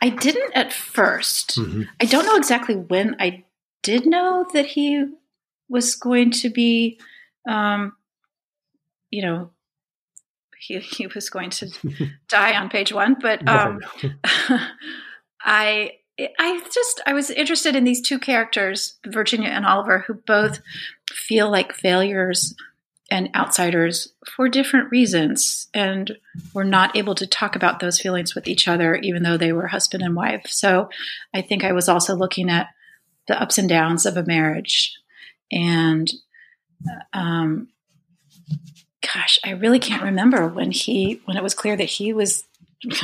I 0.00 0.08
didn't 0.08 0.52
at 0.54 0.70
1st 0.70 1.58
mm-hmm. 1.58 1.82
I 2.00 2.04
don't 2.04 2.26
know 2.26 2.36
exactly 2.36 2.76
when 2.76 3.16
I 3.18 3.44
did 3.82 4.06
know 4.06 4.46
that 4.54 4.66
he 4.66 5.04
was 5.68 5.94
going 5.94 6.30
to 6.30 6.48
be, 6.48 7.00
um, 7.48 7.92
you 9.10 9.22
know, 9.22 9.50
he 10.66 10.78
he 10.78 11.06
was 11.06 11.28
going 11.30 11.50
to 11.50 11.70
die 12.28 12.56
on 12.58 12.68
page 12.68 12.92
one, 12.92 13.16
but 13.20 13.46
um, 13.46 13.80
I 15.42 15.92
I 16.18 16.60
just 16.72 17.02
I 17.06 17.12
was 17.12 17.30
interested 17.30 17.76
in 17.76 17.84
these 17.84 18.00
two 18.00 18.18
characters, 18.18 18.98
Virginia 19.06 19.48
and 19.48 19.66
Oliver, 19.66 20.04
who 20.06 20.14
both 20.14 20.60
feel 21.10 21.50
like 21.50 21.72
failures 21.72 22.54
and 23.10 23.28
outsiders 23.34 24.14
for 24.34 24.48
different 24.48 24.90
reasons 24.90 25.68
and 25.74 26.16
were 26.54 26.64
not 26.64 26.96
able 26.96 27.14
to 27.14 27.26
talk 27.26 27.54
about 27.54 27.78
those 27.78 28.00
feelings 28.00 28.34
with 28.34 28.48
each 28.48 28.66
other 28.66 28.94
even 28.96 29.22
though 29.22 29.36
they 29.36 29.52
were 29.52 29.66
husband 29.66 30.02
and 30.02 30.16
wife. 30.16 30.46
So 30.46 30.88
I 31.34 31.42
think 31.42 31.62
I 31.62 31.72
was 31.72 31.88
also 31.88 32.16
looking 32.16 32.48
at 32.48 32.68
the 33.28 33.40
ups 33.40 33.58
and 33.58 33.68
downs 33.68 34.06
of 34.06 34.16
a 34.16 34.24
marriage 34.24 34.96
and 35.52 36.10
um 37.12 37.68
gosh, 39.14 39.38
I 39.44 39.50
really 39.50 39.78
can't 39.78 40.02
remember 40.02 40.46
when 40.48 40.70
he 40.70 41.20
when 41.24 41.36
it 41.36 41.42
was 41.42 41.54
clear 41.54 41.76
that 41.76 41.84
he 41.84 42.12
was 42.12 42.44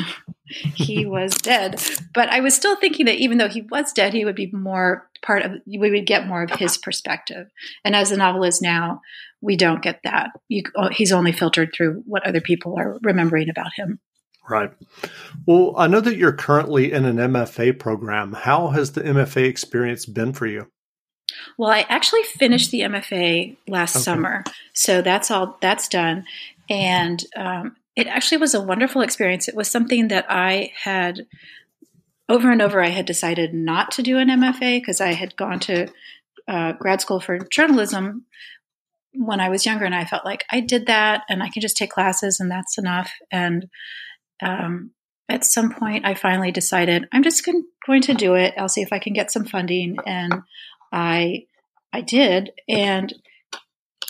he 0.74 1.06
was 1.06 1.34
dead. 1.34 1.82
But 2.12 2.28
I 2.28 2.40
was 2.40 2.54
still 2.54 2.76
thinking 2.76 3.06
that 3.06 3.16
even 3.16 3.38
though 3.38 3.48
he 3.48 3.62
was 3.62 3.92
dead, 3.92 4.12
he 4.12 4.24
would 4.24 4.34
be 4.34 4.50
more 4.52 5.08
part 5.22 5.42
of, 5.42 5.52
we 5.66 5.90
would 5.90 6.06
get 6.06 6.26
more 6.26 6.42
of 6.42 6.50
his 6.50 6.76
perspective. 6.76 7.48
And 7.84 7.94
as 7.94 8.10
the 8.10 8.16
novel 8.16 8.44
is 8.44 8.60
now, 8.60 9.00
we 9.40 9.56
don't 9.56 9.82
get 9.82 10.00
that. 10.04 10.30
You, 10.48 10.64
oh, 10.76 10.88
he's 10.88 11.12
only 11.12 11.32
filtered 11.32 11.72
through 11.74 12.02
what 12.06 12.26
other 12.26 12.40
people 12.40 12.78
are 12.78 12.98
remembering 13.02 13.48
about 13.48 13.72
him. 13.74 14.00
Right. 14.48 14.72
Well, 15.46 15.74
I 15.76 15.86
know 15.86 16.00
that 16.00 16.16
you're 16.16 16.32
currently 16.32 16.92
in 16.92 17.04
an 17.04 17.16
MFA 17.16 17.78
program. 17.78 18.32
How 18.32 18.68
has 18.68 18.92
the 18.92 19.02
MFA 19.02 19.44
experience 19.44 20.06
been 20.06 20.32
for 20.32 20.46
you? 20.46 20.66
Well, 21.58 21.70
I 21.70 21.86
actually 21.88 22.22
finished 22.22 22.70
the 22.70 22.80
MFA 22.80 23.56
last 23.68 23.96
okay. 23.96 24.02
summer, 24.02 24.44
so 24.72 25.02
that's 25.02 25.30
all 25.30 25.58
that's 25.60 25.88
done. 25.88 26.24
And 26.68 27.24
um, 27.36 27.76
it 27.96 28.06
actually 28.06 28.38
was 28.38 28.54
a 28.54 28.62
wonderful 28.62 29.02
experience. 29.02 29.48
It 29.48 29.56
was 29.56 29.70
something 29.70 30.08
that 30.08 30.26
I 30.28 30.72
had 30.84 31.26
over 32.28 32.50
and 32.50 32.62
over. 32.62 32.80
I 32.80 32.88
had 32.88 33.06
decided 33.06 33.52
not 33.52 33.90
to 33.92 34.02
do 34.02 34.18
an 34.18 34.28
MFA 34.28 34.80
because 34.80 35.00
I 35.00 35.12
had 35.12 35.36
gone 35.36 35.58
to 35.60 35.88
uh, 36.48 36.72
grad 36.72 37.00
school 37.00 37.20
for 37.20 37.38
journalism 37.38 38.24
when 39.12 39.40
I 39.40 39.48
was 39.48 39.66
younger, 39.66 39.84
and 39.84 39.94
I 39.94 40.04
felt 40.04 40.24
like 40.24 40.44
I 40.50 40.60
did 40.60 40.86
that, 40.86 41.24
and 41.28 41.42
I 41.42 41.48
can 41.48 41.60
just 41.60 41.76
take 41.76 41.90
classes, 41.90 42.38
and 42.40 42.50
that's 42.50 42.78
enough. 42.78 43.10
And 43.30 43.68
um, 44.42 44.92
at 45.28 45.44
some 45.44 45.72
point, 45.72 46.06
I 46.06 46.14
finally 46.14 46.52
decided 46.52 47.08
I'm 47.12 47.22
just 47.22 47.44
going 47.44 48.02
to 48.02 48.14
do 48.14 48.34
it. 48.34 48.54
I'll 48.56 48.68
see 48.68 48.82
if 48.82 48.92
I 48.92 48.98
can 48.98 49.12
get 49.12 49.30
some 49.32 49.44
funding, 49.44 49.96
and 50.06 50.32
I 50.92 51.44
I 51.92 52.00
did, 52.00 52.52
and 52.68 53.12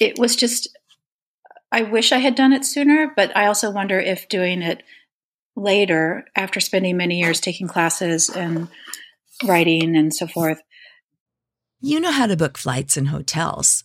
it 0.01 0.19
was 0.19 0.37
just 0.37 0.69
I 1.73 1.83
wish 1.83 2.13
I 2.13 2.19
had 2.19 2.35
done 2.35 2.53
it 2.53 2.65
sooner, 2.65 3.13
but 3.15 3.37
I 3.37 3.47
also 3.47 3.71
wonder 3.71 3.99
if 3.99 4.29
doing 4.29 4.63
it 4.63 4.83
later, 5.57 6.27
after 6.35 6.61
spending 6.61 6.97
many 6.97 7.21
years 7.21 7.41
taking 7.41 7.69
classes 7.69 8.29
and 8.29 8.69
writing 9.45 9.97
and 9.97 10.13
so 10.15 10.27
forth. 10.27 10.61
You 11.81 12.01
know 12.01 12.13
how 12.13 12.27
to 12.27 12.37
book 12.37 12.59
flights 12.59 12.97
and 12.97 13.09
hotels. 13.09 13.85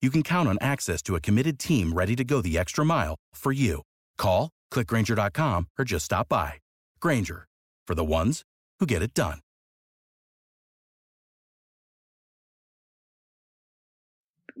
you 0.00 0.10
can 0.10 0.22
count 0.22 0.48
on 0.48 0.56
access 0.60 1.02
to 1.02 1.14
a 1.14 1.20
committed 1.20 1.58
team 1.58 1.92
ready 1.92 2.16
to 2.16 2.24
go 2.24 2.40
the 2.40 2.58
extra 2.58 2.84
mile 2.84 3.16
for 3.34 3.52
you. 3.52 3.82
Call, 4.16 4.50
clickgrainger.com, 4.72 5.68
or 5.78 5.84
just 5.84 6.06
stop 6.06 6.28
by. 6.28 6.54
Grainger, 7.00 7.46
for 7.86 7.94
the 7.94 8.04
ones 8.04 8.42
who 8.78 8.86
get 8.86 9.02
it 9.02 9.12
done. 9.14 9.40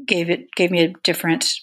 Gave 0.06 0.30
it 0.30 0.52
gave 0.56 0.70
me 0.70 0.82
a 0.82 0.92
different 1.02 1.54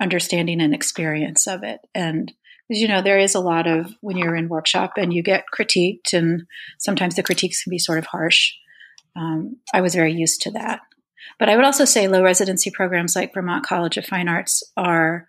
understanding 0.00 0.60
and 0.60 0.74
experience 0.74 1.46
of 1.46 1.62
it. 1.62 1.80
And 1.94 2.32
as 2.70 2.80
you 2.80 2.86
know, 2.86 3.02
there 3.02 3.18
is 3.18 3.34
a 3.34 3.40
lot 3.40 3.66
of 3.66 3.92
when 4.00 4.16
you're 4.16 4.36
in 4.36 4.48
workshop 4.48 4.92
and 4.96 5.12
you 5.12 5.22
get 5.22 5.44
critiqued, 5.52 6.12
and 6.12 6.42
sometimes 6.78 7.14
the 7.14 7.22
critiques 7.22 7.62
can 7.62 7.70
be 7.70 7.78
sort 7.78 7.98
of 7.98 8.06
harsh. 8.06 8.52
Um, 9.16 9.56
I 9.72 9.80
was 9.80 9.94
very 9.94 10.12
used 10.12 10.42
to 10.42 10.50
that. 10.52 10.80
But 11.38 11.48
I 11.48 11.56
would 11.56 11.64
also 11.64 11.84
say 11.84 12.08
low 12.08 12.22
residency 12.22 12.70
programs 12.70 13.16
like 13.16 13.34
Vermont 13.34 13.64
College 13.64 13.96
of 13.96 14.06
Fine 14.06 14.28
Arts 14.28 14.62
are 14.76 15.28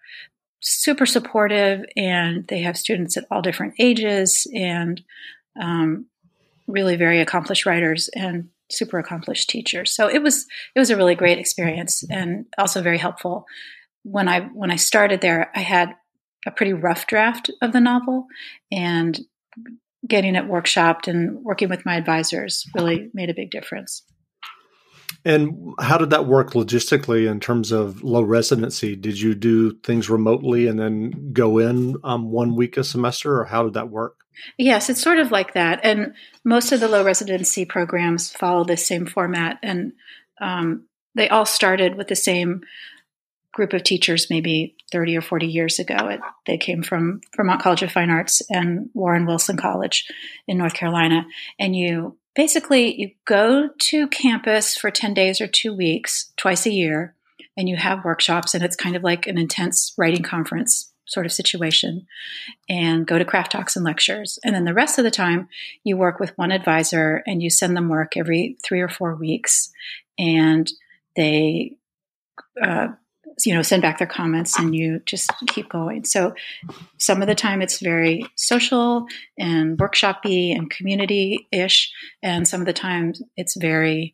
super 0.62 1.06
supportive 1.06 1.86
and 1.96 2.48
they 2.48 2.60
have 2.62 2.78
students 2.78 3.16
at 3.18 3.26
all 3.32 3.42
different 3.42 3.74
ages 3.80 4.48
and 4.54 5.02
um, 5.60 6.06
really 6.68 6.96
very 6.96 7.22
accomplished 7.22 7.66
writers 7.66 8.10
and 8.16 8.50
super 8.72 9.00
accomplished 9.00 9.50
teachers. 9.50 9.94
So 9.94 10.08
it 10.08 10.22
was 10.22 10.46
it 10.76 10.80
was 10.80 10.90
a 10.90 10.98
really 10.98 11.16
great 11.16 11.40
experience 11.40 12.04
and 12.10 12.46
also 12.58 12.82
very 12.82 12.98
helpful. 12.98 13.46
When 14.04 14.28
I 14.28 14.42
when 14.42 14.72
I 14.72 14.76
started 14.76 15.22
there, 15.22 15.52
I 15.56 15.62
had 15.62 15.96
a 16.46 16.52
pretty 16.52 16.74
rough 16.74 17.08
draft 17.08 17.50
of 17.62 17.74
the 17.74 17.82
novel 17.82 18.28
and 18.72 19.20
getting 20.08 20.36
it 20.36 20.46
workshopped 20.46 21.08
and 21.08 21.44
working 21.44 21.70
with 21.70 21.86
my 21.86 21.96
advisors 21.96 22.66
really 22.74 23.10
made 23.14 23.30
a 23.30 23.34
big 23.34 23.52
difference. 23.52 24.04
And 25.26 25.74
how 25.80 25.98
did 25.98 26.12
that 26.12 26.26
work 26.26 26.52
logistically 26.54 27.30
in 27.30 27.40
terms 27.40 27.72
of 27.72 28.04
low 28.04 28.22
residency? 28.22 28.96
Did 28.96 29.20
you 29.20 29.36
do 29.36 29.74
things 29.80 30.10
remotely 30.10 30.68
and 30.68 30.80
then 30.80 31.34
go 31.34 31.58
in 31.58 31.98
um, 32.04 32.32
one 32.32 32.56
week 32.56 32.78
a 32.78 32.84
semester, 32.84 33.40
or 33.40 33.46
how 33.46 33.64
did 33.64 33.74
that 33.74 33.90
work? 33.90 34.16
Yes, 34.58 34.90
it's 34.90 35.02
sort 35.02 35.20
of 35.20 35.32
like 35.32 35.54
that. 35.54 35.82
And 35.84 36.14
most 36.46 36.72
of 36.72 36.80
the 36.80 36.88
low 36.88 37.04
residency 37.04 37.66
programs 37.66 38.32
follow 38.32 38.64
the 38.64 38.78
same 38.78 39.06
format. 39.06 39.60
And 39.62 39.94
um, 40.40 40.86
they 41.16 41.28
all 41.28 41.46
started 41.46 41.96
with 41.96 42.08
the 42.08 42.16
same 42.16 42.62
group 43.52 43.74
of 43.74 43.84
teachers 43.84 44.30
maybe 44.30 44.76
30 44.92 45.18
or 45.18 45.22
40 45.22 45.48
years 45.48 45.80
ago. 45.80 46.08
It, 46.08 46.22
they 46.46 46.58
came 46.58 46.84
from 46.84 47.22
Vermont 47.36 47.62
College 47.62 47.84
of 47.84 47.92
Fine 47.92 48.10
Arts 48.10 48.42
and 48.50 48.90
Warren 48.94 49.26
Wilson 49.26 49.58
College 49.58 50.08
in 50.48 50.58
North 50.58 50.74
Carolina. 50.74 51.26
And 51.60 51.76
you 51.76 52.18
basically 52.40 52.96
you 52.96 53.12
go 53.26 53.68
to 53.78 54.08
campus 54.08 54.78
for 54.78 54.90
10 54.90 55.14
days 55.14 55.42
or 55.42 55.48
two 55.48 55.74
weeks 55.74 56.32
twice 56.38 56.66
a 56.66 56.72
year 56.72 57.14
and 57.58 57.68
you 57.68 57.76
have 57.76 58.06
workshops 58.06 58.54
and 58.54 58.64
it's 58.64 58.78
kind 58.78 58.96
of 58.96 59.04
like 59.04 59.28
an 59.28 59.38
intense 59.38 59.94
writing 59.98 60.24
conference 60.24 60.90
sort 61.06 61.26
of 61.26 61.34
situation 61.34 62.08
and 62.70 63.06
go 63.06 63.20
to 63.20 63.26
craft 63.26 63.52
talks 63.52 63.76
and 63.76 63.84
lectures. 63.84 64.40
And 64.46 64.56
then 64.56 64.64
the 64.64 64.74
rest 64.74 64.98
of 64.98 65.04
the 65.04 65.12
time 65.12 65.50
you 65.84 65.98
work 65.98 66.22
with 66.22 66.38
one 66.38 66.54
advisor 66.54 67.24
and 67.28 67.44
you 67.44 67.50
send 67.50 67.76
them 67.76 67.90
work 67.90 68.16
every 68.16 68.56
three 68.64 68.80
or 68.80 68.88
four 68.88 69.16
weeks 69.16 69.70
and 70.18 70.72
they 71.18 71.76
uh, 72.64 72.88
you 73.46 73.54
know 73.54 73.62
send 73.62 73.82
back 73.82 73.98
their 73.98 74.08
comments 74.08 74.58
and 74.58 74.76
you 74.76 75.02
just 75.06 75.32
keep 75.48 75.70
going. 75.70 76.06
So 76.06 76.34
some 76.98 77.22
of 77.22 77.28
the 77.28 77.36
time 77.36 77.62
it's 77.62 77.80
very 77.80 78.26
social 78.36 79.06
and 79.38 79.78
workshopy 79.78 80.56
and 80.56 80.70
community-ish 80.70 81.92
and 82.22 82.48
some 82.48 82.62
of 82.62 82.68
the 82.68 82.74
time 82.74 83.14
it's 83.38 83.56
very 83.56 84.14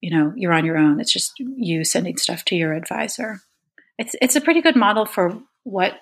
you 0.00 0.10
know 0.10 0.32
you're 0.36 0.52
on 0.52 0.64
your 0.64 0.78
own. 0.78 1.00
It's 1.00 1.12
just 1.12 1.32
you 1.38 1.84
sending 1.84 2.16
stuff 2.16 2.44
to 2.46 2.56
your 2.56 2.72
advisor. 2.72 3.40
It's 3.98 4.14
it's 4.20 4.36
a 4.36 4.40
pretty 4.40 4.62
good 4.62 4.76
model 4.76 5.06
for 5.06 5.40
what 5.64 5.94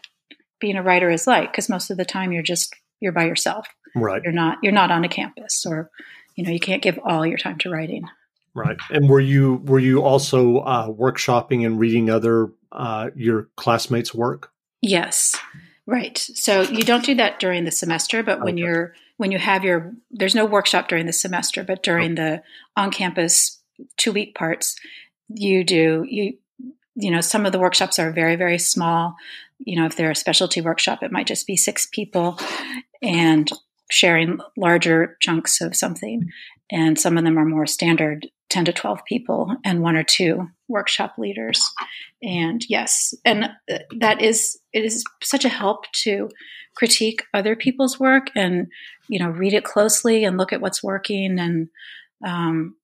being 0.61 0.77
a 0.77 0.83
writer 0.83 1.11
is 1.11 1.27
like 1.27 1.53
because 1.53 1.69
most 1.69 1.91
of 1.91 1.97
the 1.97 2.05
time 2.05 2.33
you're 2.33 2.43
just 2.43 2.75
you're 3.01 3.13
by 3.13 3.27
yourself. 3.27 3.67
Right. 3.95 4.23
You're 4.23 4.33
not 4.33 4.59
you're 4.63 4.73
not 4.73 4.91
on 4.91 5.05
a 5.05 5.09
campus 5.09 5.65
or 5.67 5.91
you 6.37 6.45
know 6.45 6.51
you 6.51 6.61
can't 6.61 6.83
give 6.83 6.99
all 7.05 7.27
your 7.27 7.39
time 7.39 7.59
to 7.59 7.71
writing 7.71 8.05
Right. 8.59 8.77
And 8.91 9.09
were 9.09 9.21
you 9.21 9.63
were 9.65 9.79
you 9.79 10.03
also 10.03 10.59
uh, 10.59 10.89
workshopping 10.89 11.65
and 11.65 11.79
reading 11.79 12.11
other 12.11 12.51
uh, 12.73 13.11
your 13.15 13.49
classmates' 13.57 14.15
work? 14.15 14.51
Yes. 14.83 15.37
Right. 15.87 16.19
So 16.19 16.63
you 16.63 16.83
don't 16.83 17.05
do 17.05 17.15
that 17.15 17.41
during 17.41 17.65
the 17.65 17.71
semester, 17.71 18.23
but 18.23 18.41
when 18.41 18.55
okay. 18.55 18.63
you're 18.63 18.95
when 19.17 19.33
you 19.33 19.39
have 19.39 19.65
your 19.65 19.95
there's 20.11 20.35
no 20.35 20.45
workshop 20.45 20.89
during 20.89 21.07
the 21.07 21.13
semester, 21.13 21.65
but 21.65 21.83
during 21.83 22.13
okay. 22.13 22.15
the 22.23 22.43
on 22.77 22.91
campus 22.91 23.61
two 23.97 24.13
week 24.13 24.35
parts, 24.35 24.77
you 25.29 25.65
do 25.65 26.05
you 26.09 26.35
you 26.95 27.11
know 27.11 27.21
some 27.21 27.47
of 27.47 27.53
the 27.53 27.59
workshops 27.59 27.99
are 27.99 28.13
very 28.13 28.37
very 28.37 28.59
small. 28.59 29.17
You 29.59 29.77
know 29.77 29.87
if 29.87 29.97
they're 29.97 30.11
a 30.11 30.17
specialty 30.17 30.61
workshop, 30.61 31.03
it 31.03 31.13
might 31.13 31.27
just 31.27 31.47
be 31.47 31.57
six 31.57 31.87
people, 31.87 32.39
and 33.01 33.51
sharing 33.91 34.41
larger 34.57 35.17
chunks 35.21 35.61
of 35.61 35.75
something. 35.75 36.29
And 36.71 36.99
some 36.99 37.17
of 37.17 37.25
them 37.25 37.39
are 37.39 37.47
more 37.47 37.67
standard 37.67 38.27
10 38.51 38.67
to 38.67 38.73
12 38.73 39.05
people 39.05 39.57
and 39.65 39.83
one 39.83 39.97
or 39.97 40.03
two 40.03 40.49
workshop 40.69 41.15
leaders. 41.19 41.61
And 42.23 42.65
yes, 42.69 43.15
and 43.25 43.51
that 43.99 44.23
is, 44.23 44.59
it 44.73 44.85
is 44.85 45.05
such 45.23 45.45
a 45.45 45.51
help 45.51 45.91
to 46.05 46.31
critique 46.77 47.25
other 47.35 47.57
people's 47.57 47.99
work 47.99 48.29
and, 48.35 48.69
you 49.09 49.19
know, 49.19 49.29
read 49.29 49.53
it 49.53 49.65
closely 49.65 50.25
and 50.25 50.37
look 50.37 50.53
at 50.53 50.61
what's 50.61 50.83
working. 50.83 51.39
And 51.39 51.69
um, 52.27 52.77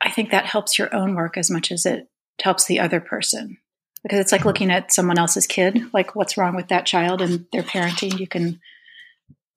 I 0.00 0.10
think 0.10 0.30
that 0.30 0.46
helps 0.46 0.78
your 0.78 0.94
own 0.94 1.14
work 1.14 1.36
as 1.36 1.50
much 1.50 1.72
as 1.72 1.86
it 1.86 2.08
helps 2.42 2.66
the 2.66 2.80
other 2.80 3.00
person 3.00 3.58
because 4.02 4.18
it's 4.18 4.32
like 4.32 4.44
looking 4.44 4.70
at 4.70 4.92
someone 4.92 5.18
else's 5.18 5.46
kid, 5.46 5.82
like 5.92 6.14
what's 6.14 6.36
wrong 6.36 6.56
with 6.56 6.68
that 6.68 6.86
child 6.86 7.20
and 7.20 7.46
their 7.52 7.62
parenting. 7.62 8.18
You 8.18 8.26
can, 8.26 8.60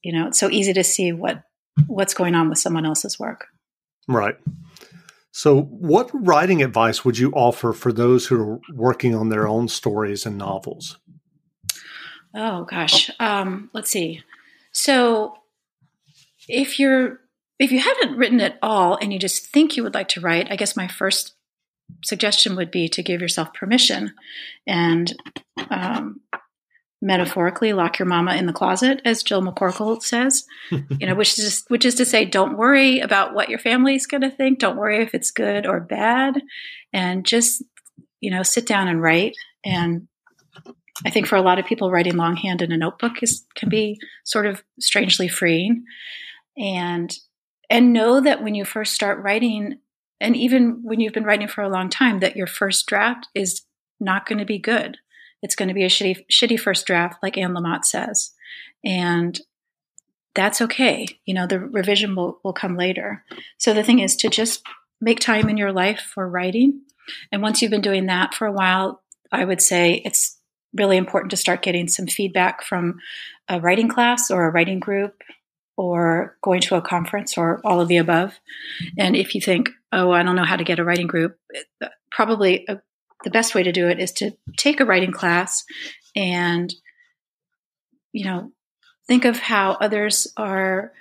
you 0.01 0.11
know, 0.11 0.27
it's 0.27 0.39
so 0.39 0.49
easy 0.49 0.73
to 0.73 0.83
see 0.83 1.11
what 1.11 1.43
what's 1.87 2.13
going 2.13 2.35
on 2.35 2.49
with 2.49 2.59
someone 2.59 2.85
else's 2.85 3.19
work. 3.19 3.47
Right. 4.07 4.35
So, 5.35 5.61
what 5.61 6.11
writing 6.13 6.61
advice 6.61 7.03
would 7.03 7.17
you 7.17 7.31
offer 7.31 7.73
for 7.73 7.91
those 7.91 8.27
who 8.27 8.39
are 8.39 8.59
working 8.71 9.15
on 9.15 9.29
their 9.29 9.47
own 9.47 9.67
stories 9.67 10.27
and 10.27 10.37
novels? 10.37 10.99
Oh 12.35 12.65
gosh, 12.65 13.09
um, 13.19 13.71
let's 13.73 13.89
see. 13.89 14.21
So, 14.73 15.35
if 16.47 16.79
you're 16.79 17.19
if 17.57 17.71
you 17.71 17.79
haven't 17.79 18.15
written 18.15 18.41
at 18.41 18.59
all 18.61 18.95
and 19.01 19.11
you 19.11 19.17
just 19.17 19.47
think 19.47 19.75
you 19.75 19.81
would 19.81 19.95
like 19.95 20.09
to 20.09 20.21
write, 20.21 20.51
I 20.51 20.55
guess 20.55 20.77
my 20.77 20.87
first 20.87 21.33
suggestion 22.03 22.55
would 22.55 22.69
be 22.69 22.87
to 22.89 23.01
give 23.01 23.19
yourself 23.19 23.55
permission 23.55 24.13
and 24.67 25.15
um, 25.71 26.21
metaphorically 27.03 27.73
lock 27.73 27.99
your 27.99 28.07
mama 28.07 28.33
in 28.35 28.45
the 28.45 28.53
closet, 28.53 29.01
as 29.03 29.23
Jill 29.23 29.41
McCorkle 29.41 30.01
says. 30.01 30.45
you 30.71 31.05
know, 31.05 31.15
which 31.15 31.37
is 31.37 31.65
which 31.67 31.85
is 31.85 31.95
to 31.95 32.05
say, 32.05 32.23
don't 32.25 32.57
worry 32.57 32.99
about 32.99 33.33
what 33.33 33.49
your 33.49 33.59
family's 33.59 34.07
going 34.07 34.21
to 34.21 34.31
think. 34.31 34.59
Don't 34.59 34.77
worry 34.77 35.03
if 35.03 35.13
it's 35.13 35.29
good 35.29 35.67
or 35.67 35.81
bad, 35.81 36.41
and 36.93 37.25
just 37.25 37.61
you 38.21 38.31
know, 38.31 38.41
sit 38.41 38.65
down 38.65 38.87
and 38.87 39.01
write. 39.01 39.35
And 39.65 40.07
I 41.05 41.09
think 41.09 41.27
for 41.27 41.35
a 41.35 41.41
lot 41.41 41.59
of 41.59 41.65
people, 41.65 41.91
writing 41.91 42.15
longhand 42.15 42.61
in 42.61 42.71
a 42.71 42.77
notebook 42.77 43.21
is 43.21 43.45
can 43.53 43.67
be 43.69 43.99
sort 44.23 44.45
of 44.45 44.63
strangely 44.79 45.27
freeing. 45.27 45.83
And 46.57 47.13
and 47.69 47.91
know 47.91 48.21
that 48.21 48.41
when 48.41 48.55
you 48.55 48.63
first 48.63 48.93
start 48.93 49.21
writing, 49.21 49.79
and 50.21 50.37
even 50.37 50.79
when 50.83 51.01
you've 51.01 51.13
been 51.13 51.25
writing 51.25 51.49
for 51.49 51.61
a 51.61 51.69
long 51.69 51.89
time, 51.89 52.21
that 52.21 52.37
your 52.37 52.47
first 52.47 52.87
draft 52.87 53.27
is 53.35 53.63
not 53.99 54.25
going 54.25 54.39
to 54.39 54.45
be 54.45 54.57
good 54.57 54.97
it's 55.43 55.55
going 55.55 55.67
to 55.67 55.75
be 55.75 55.83
a 55.83 55.89
shitty, 55.89 56.25
shitty 56.31 56.59
first 56.59 56.87
draft, 56.87 57.21
like 57.21 57.37
Anne 57.37 57.53
Lamott 57.53 57.83
says. 57.83 58.31
And 58.83 59.39
that's 60.33 60.61
okay. 60.61 61.05
You 61.25 61.35
know, 61.35 61.45
the 61.45 61.59
revision 61.59 62.15
will, 62.15 62.39
will 62.43 62.53
come 62.53 62.77
later. 62.77 63.23
So 63.57 63.73
the 63.73 63.83
thing 63.83 63.99
is 63.99 64.15
to 64.17 64.29
just 64.29 64.63
make 65.01 65.19
time 65.19 65.49
in 65.49 65.57
your 65.57 65.73
life 65.73 65.99
for 65.99 66.27
writing. 66.27 66.81
And 67.31 67.41
once 67.41 67.61
you've 67.61 67.71
been 67.71 67.81
doing 67.81 68.05
that 68.05 68.33
for 68.33 68.47
a 68.47 68.53
while, 68.53 69.03
I 69.31 69.43
would 69.43 69.61
say 69.61 70.01
it's 70.05 70.39
really 70.73 70.97
important 70.97 71.31
to 71.31 71.37
start 71.37 71.61
getting 71.61 71.87
some 71.87 72.07
feedback 72.07 72.63
from 72.63 72.99
a 73.49 73.59
writing 73.59 73.89
class 73.89 74.31
or 74.31 74.47
a 74.47 74.51
writing 74.51 74.79
group 74.79 75.21
or 75.75 76.37
going 76.41 76.61
to 76.61 76.75
a 76.75 76.81
conference 76.81 77.37
or 77.37 77.59
all 77.65 77.81
of 77.81 77.89
the 77.89 77.97
above. 77.97 78.39
And 78.97 79.15
if 79.15 79.35
you 79.35 79.41
think, 79.41 79.69
oh, 79.91 80.11
I 80.11 80.23
don't 80.23 80.37
know 80.37 80.45
how 80.45 80.55
to 80.55 80.63
get 80.63 80.79
a 80.79 80.85
writing 80.85 81.07
group, 81.07 81.37
probably 82.11 82.65
a 82.69 82.79
the 83.23 83.29
best 83.29 83.55
way 83.55 83.63
to 83.63 83.71
do 83.71 83.87
it 83.87 83.99
is 83.99 84.11
to 84.13 84.31
take 84.57 84.79
a 84.79 84.85
writing 84.85 85.11
class 85.11 85.63
and 86.15 86.73
you 88.11 88.25
know 88.25 88.51
think 89.07 89.25
of 89.25 89.39
how 89.39 89.71
others 89.71 90.27
are 90.37 90.91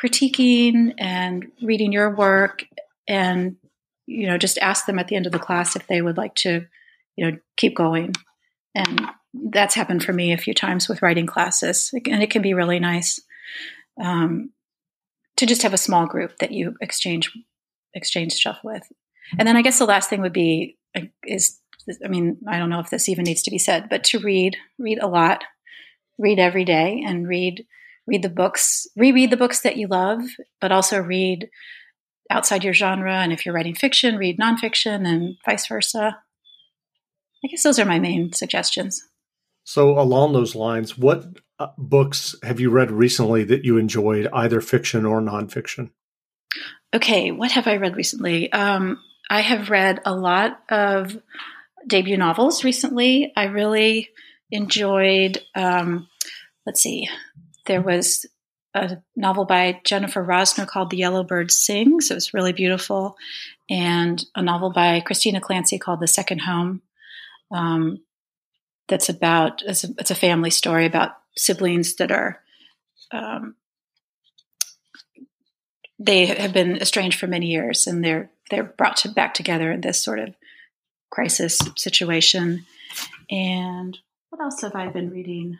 critiquing 0.00 0.94
and 0.98 1.50
reading 1.62 1.92
your 1.92 2.14
work 2.14 2.64
and 3.08 3.56
you 4.06 4.26
know 4.26 4.38
just 4.38 4.58
ask 4.58 4.86
them 4.86 4.98
at 4.98 5.08
the 5.08 5.16
end 5.16 5.26
of 5.26 5.32
the 5.32 5.38
class 5.38 5.76
if 5.76 5.86
they 5.86 6.00
would 6.00 6.16
like 6.16 6.34
to 6.34 6.66
you 7.16 7.30
know 7.30 7.38
keep 7.56 7.76
going. 7.76 8.14
And 8.74 9.02
that's 9.32 9.74
happened 9.74 10.02
for 10.02 10.12
me 10.12 10.32
a 10.32 10.38
few 10.38 10.54
times 10.54 10.88
with 10.88 11.02
writing 11.02 11.26
classes 11.26 11.90
and 11.92 12.22
it 12.22 12.30
can 12.30 12.42
be 12.42 12.54
really 12.54 12.80
nice 12.80 13.20
um, 14.02 14.50
to 15.36 15.46
just 15.46 15.62
have 15.62 15.74
a 15.74 15.78
small 15.78 16.06
group 16.06 16.38
that 16.38 16.52
you 16.52 16.74
exchange 16.80 17.30
exchange 17.94 18.32
stuff 18.32 18.58
with. 18.64 18.82
And 19.38 19.46
then 19.46 19.56
i 19.56 19.62
guess 19.62 19.78
the 19.78 19.84
last 19.84 20.10
thing 20.10 20.22
would 20.22 20.32
be 20.32 20.76
is 21.24 21.60
I 22.04 22.08
mean, 22.08 22.38
I 22.46 22.58
don't 22.58 22.70
know 22.70 22.80
if 22.80 22.90
this 22.90 23.08
even 23.08 23.24
needs 23.24 23.42
to 23.42 23.50
be 23.50 23.58
said, 23.58 23.88
but 23.88 24.04
to 24.04 24.18
read, 24.18 24.56
read 24.78 24.98
a 25.00 25.08
lot, 25.08 25.44
read 26.18 26.38
every 26.38 26.64
day, 26.64 27.02
and 27.04 27.26
read 27.26 27.64
read 28.06 28.22
the 28.22 28.28
books, 28.28 28.86
reread 28.96 29.30
the 29.30 29.36
books 29.36 29.60
that 29.60 29.76
you 29.76 29.86
love, 29.86 30.20
but 30.60 30.72
also 30.72 30.98
read 30.98 31.48
outside 32.28 32.64
your 32.64 32.74
genre. 32.74 33.14
And 33.14 33.32
if 33.32 33.44
you're 33.44 33.54
writing 33.54 33.74
fiction, 33.74 34.16
read 34.16 34.38
nonfiction 34.38 35.06
and 35.06 35.36
vice 35.46 35.66
versa. 35.68 36.18
I 37.44 37.48
guess 37.48 37.62
those 37.62 37.78
are 37.78 37.84
my 37.84 37.98
main 37.98 38.32
suggestions. 38.32 39.02
So, 39.64 39.98
along 39.98 40.32
those 40.32 40.54
lines, 40.54 40.98
what 40.98 41.24
uh, 41.58 41.68
books 41.78 42.34
have 42.42 42.58
you 42.58 42.70
read 42.70 42.90
recently 42.90 43.44
that 43.44 43.64
you 43.64 43.78
enjoyed, 43.78 44.26
either 44.32 44.60
fiction 44.60 45.06
or 45.06 45.20
nonfiction? 45.20 45.90
Okay, 46.92 47.30
what 47.30 47.52
have 47.52 47.68
I 47.68 47.76
read 47.76 47.96
recently? 47.96 48.52
Um, 48.52 48.98
I 49.30 49.42
have 49.42 49.70
read 49.70 50.00
a 50.04 50.12
lot 50.12 50.60
of 50.68 51.16
debut 51.86 52.16
novels 52.16 52.64
recently. 52.64 53.32
I 53.36 53.44
really 53.44 54.10
enjoyed, 54.50 55.38
um, 55.54 56.08
let's 56.66 56.82
see, 56.82 57.08
there 57.66 57.80
was 57.80 58.26
a 58.74 58.98
novel 59.14 59.44
by 59.44 59.80
Jennifer 59.84 60.24
Rosner 60.24 60.66
called 60.66 60.90
The 60.90 60.96
Yellow 60.96 61.22
Bird 61.22 61.52
Sings. 61.52 62.10
It 62.10 62.14
was 62.14 62.34
really 62.34 62.52
beautiful. 62.52 63.16
And 63.70 64.24
a 64.34 64.42
novel 64.42 64.72
by 64.72 64.98
Christina 65.00 65.40
Clancy 65.40 65.78
called 65.78 66.00
The 66.00 66.08
Second 66.08 66.40
Home. 66.40 66.82
Um, 67.52 68.00
that's 68.88 69.08
about, 69.08 69.62
it's 69.64 69.84
a, 69.84 69.88
it's 69.98 70.10
a, 70.10 70.16
family 70.16 70.50
story 70.50 70.86
about 70.86 71.12
siblings 71.36 71.94
that 71.96 72.10
are, 72.10 72.40
um, 73.12 73.54
they 76.00 76.26
have 76.26 76.54
been 76.54 76.78
estranged 76.78 77.20
for 77.20 77.26
many 77.26 77.48
years 77.48 77.86
and 77.86 78.02
they're, 78.02 78.30
they're 78.50 78.64
brought 78.64 78.96
to, 78.96 79.10
back 79.10 79.34
together 79.34 79.70
in 79.70 79.82
this 79.82 80.02
sort 80.02 80.18
of 80.18 80.34
crisis 81.10 81.60
situation. 81.76 82.64
And 83.30 83.96
what 84.30 84.42
else 84.42 84.62
have 84.62 84.74
I 84.74 84.88
been 84.88 85.10
reading? 85.10 85.58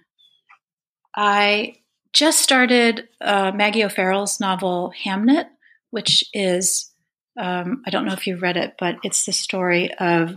I 1.15 1.77
just 2.15 2.41
started 2.41 3.09
uh, 3.21 3.53
Maggie 3.55 3.85
O'Farrell's 3.85 4.41
novel 4.41 4.93
Hamnet, 5.05 5.47
which 5.91 6.25
is, 6.33 6.91
um, 7.39 7.83
I 7.87 7.91
don't 7.91 8.07
know 8.07 8.15
if 8.15 8.27
you've 8.27 8.43
read 8.43 8.57
it, 8.57 8.77
but 8.79 8.97
it's 9.03 9.27
the 9.27 9.33
story 9.33 9.93
of 9.95 10.35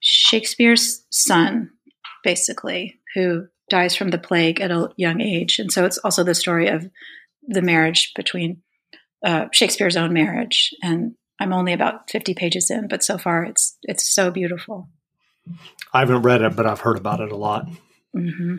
Shakespeare's 0.00 1.04
son, 1.10 1.70
basically, 2.22 3.00
who 3.14 3.46
dies 3.70 3.96
from 3.96 4.10
the 4.10 4.18
plague 4.18 4.60
at 4.60 4.70
a 4.70 4.90
young 4.96 5.22
age. 5.22 5.58
And 5.58 5.72
so 5.72 5.86
it's 5.86 5.98
also 5.98 6.24
the 6.24 6.34
story 6.34 6.68
of 6.68 6.90
the 7.48 7.62
marriage 7.62 8.12
between 8.14 8.62
uh, 9.24 9.46
Shakespeare's 9.52 9.96
own 9.96 10.12
marriage. 10.12 10.74
And 10.82 11.14
I'm 11.40 11.52
only 11.52 11.72
about 11.72 12.10
50 12.10 12.34
pages 12.34 12.70
in, 12.70 12.86
but 12.88 13.02
so 13.02 13.18
far 13.18 13.44
it's 13.44 13.76
it's 13.82 14.06
so 14.06 14.30
beautiful. 14.30 14.88
I 15.92 16.00
haven't 16.00 16.22
read 16.22 16.42
it, 16.42 16.56
but 16.56 16.66
I've 16.66 16.80
heard 16.80 16.96
about 16.96 17.20
it 17.20 17.32
a 17.32 17.36
lot. 17.36 17.68
Mm-hmm. 18.14 18.56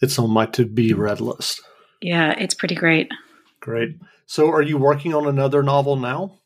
It's 0.00 0.18
on 0.18 0.30
my 0.30 0.46
to 0.46 0.64
be 0.64 0.92
read 0.92 1.20
list. 1.20 1.60
Yeah, 2.00 2.34
it's 2.38 2.54
pretty 2.54 2.74
great. 2.74 3.10
Great. 3.60 3.96
So, 4.26 4.50
are 4.50 4.62
you 4.62 4.78
working 4.78 5.14
on 5.14 5.26
another 5.26 5.62
novel 5.62 5.96
now? 5.96 6.38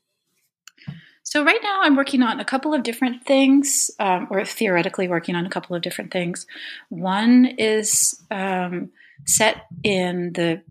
So, 1.23 1.45
right 1.45 1.61
now, 1.63 1.81
I'm 1.83 1.97
working 1.97 2.23
on 2.23 2.41
a 2.41 2.45
couple 2.45 2.75
of 2.75 2.83
different 2.83 3.25
things, 3.25 3.91
um, 3.99 4.29
or 4.31 4.45
theoretically 4.45 5.09
working 5.09 5.35
on 5.35 5.47
a 5.47 5.51
couple 5.51 5.75
of 5.75 5.83
different 5.83 6.13
things. 6.13 6.47
One 6.89 7.47
is 7.47 8.21
um, 8.31 8.91
set 9.27 9.67
in 9.83 10.33
the 10.35 10.63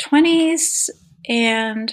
20s 0.00 0.88
and 1.28 1.92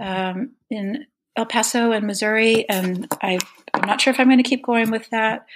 um, 0.00 0.52
in 0.70 1.06
El 1.36 1.46
Paso 1.46 1.92
and 1.92 2.06
Missouri, 2.06 2.68
and 2.68 3.08
I, 3.22 3.38
am 3.74 3.86
not 3.86 4.00
sure 4.00 4.12
if 4.12 4.20
I'm 4.20 4.28
going 4.28 4.42
to 4.42 4.48
keep 4.48 4.64
going 4.64 4.90
with 4.90 5.08
that. 5.10 5.46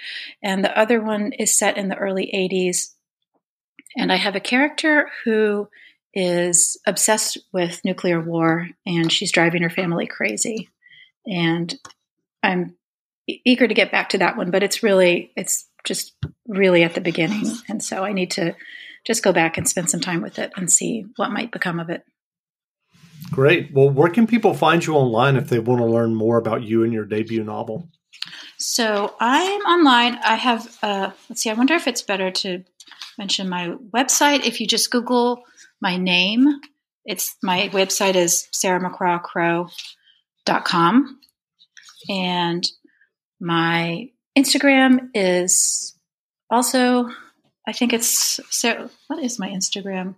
And 0.41 0.63
the 0.63 0.77
other 0.77 1.01
one 1.01 1.33
is 1.33 1.57
set 1.57 1.77
in 1.77 1.89
the 1.89 1.97
early 1.97 2.31
80s 2.33 2.93
and 3.97 4.11
I 4.11 4.15
have 4.15 4.35
a 4.35 4.39
character 4.39 5.09
who 5.23 5.67
is 6.13 6.77
obsessed 6.85 7.37
with 7.51 7.83
nuclear 7.83 8.21
war 8.21 8.69
and 8.85 9.11
she's 9.11 9.31
driving 9.31 9.63
her 9.63 9.69
family 9.69 10.05
crazy. 10.05 10.69
And 11.25 11.75
I'm 12.43 12.75
eager 13.27 13.67
to 13.67 13.73
get 13.73 13.91
back 13.91 14.09
to 14.09 14.19
that 14.19 14.37
one, 14.37 14.51
but 14.51 14.63
it's 14.63 14.83
really, 14.83 15.31
it's 15.35 15.67
just 15.83 16.15
really 16.47 16.83
at 16.83 16.93
the 16.93 17.01
beginning. 17.01 17.45
And 17.67 17.83
so 17.83 18.03
I 18.03 18.13
need 18.13 18.31
to 18.31 18.55
just 19.05 19.23
go 19.23 19.33
back 19.33 19.57
and 19.57 19.67
spend 19.67 19.89
some 19.89 19.99
time 19.99 20.21
with 20.21 20.39
it 20.39 20.51
and 20.55 20.71
see 20.71 21.05
what 21.15 21.31
might 21.31 21.51
become 21.51 21.79
of 21.79 21.89
it. 21.89 22.03
Great. 23.31 23.73
Well, 23.73 23.89
where 23.89 24.09
can 24.09 24.27
people 24.27 24.53
find 24.53 24.85
you 24.85 24.93
online 24.95 25.35
if 25.35 25.49
they 25.49 25.59
want 25.59 25.81
to 25.81 25.85
learn 25.85 26.15
more 26.15 26.37
about 26.37 26.63
you 26.63 26.83
and 26.83 26.93
your 26.93 27.03
debut 27.05 27.43
novel? 27.43 27.89
So 28.57 29.13
I'm 29.19 29.61
online. 29.61 30.17
I 30.23 30.35
have, 30.35 30.77
uh, 30.81 31.11
let's 31.29 31.41
see, 31.41 31.49
I 31.49 31.53
wonder 31.53 31.73
if 31.75 31.87
it's 31.87 32.01
better 32.01 32.31
to 32.31 32.63
mention 33.17 33.49
my 33.49 33.75
website. 33.93 34.45
If 34.45 34.61
you 34.61 34.67
just 34.67 34.91
Google 34.91 35.43
my 35.81 35.97
name, 35.97 36.47
it's 37.05 37.35
my 37.43 37.69
website 37.73 38.15
is 38.15 38.47
sarahmccrawcrow.com. 38.53 41.19
And 42.09 42.71
my 43.39 44.09
Instagram 44.37 45.09
is 45.13 45.95
also, 46.49 47.09
I 47.67 47.73
think 47.73 47.93
it's, 47.93 48.39
so 48.49 48.89
what 49.07 49.23
is 49.23 49.37
my 49.39 49.49
Instagram? 49.49 50.15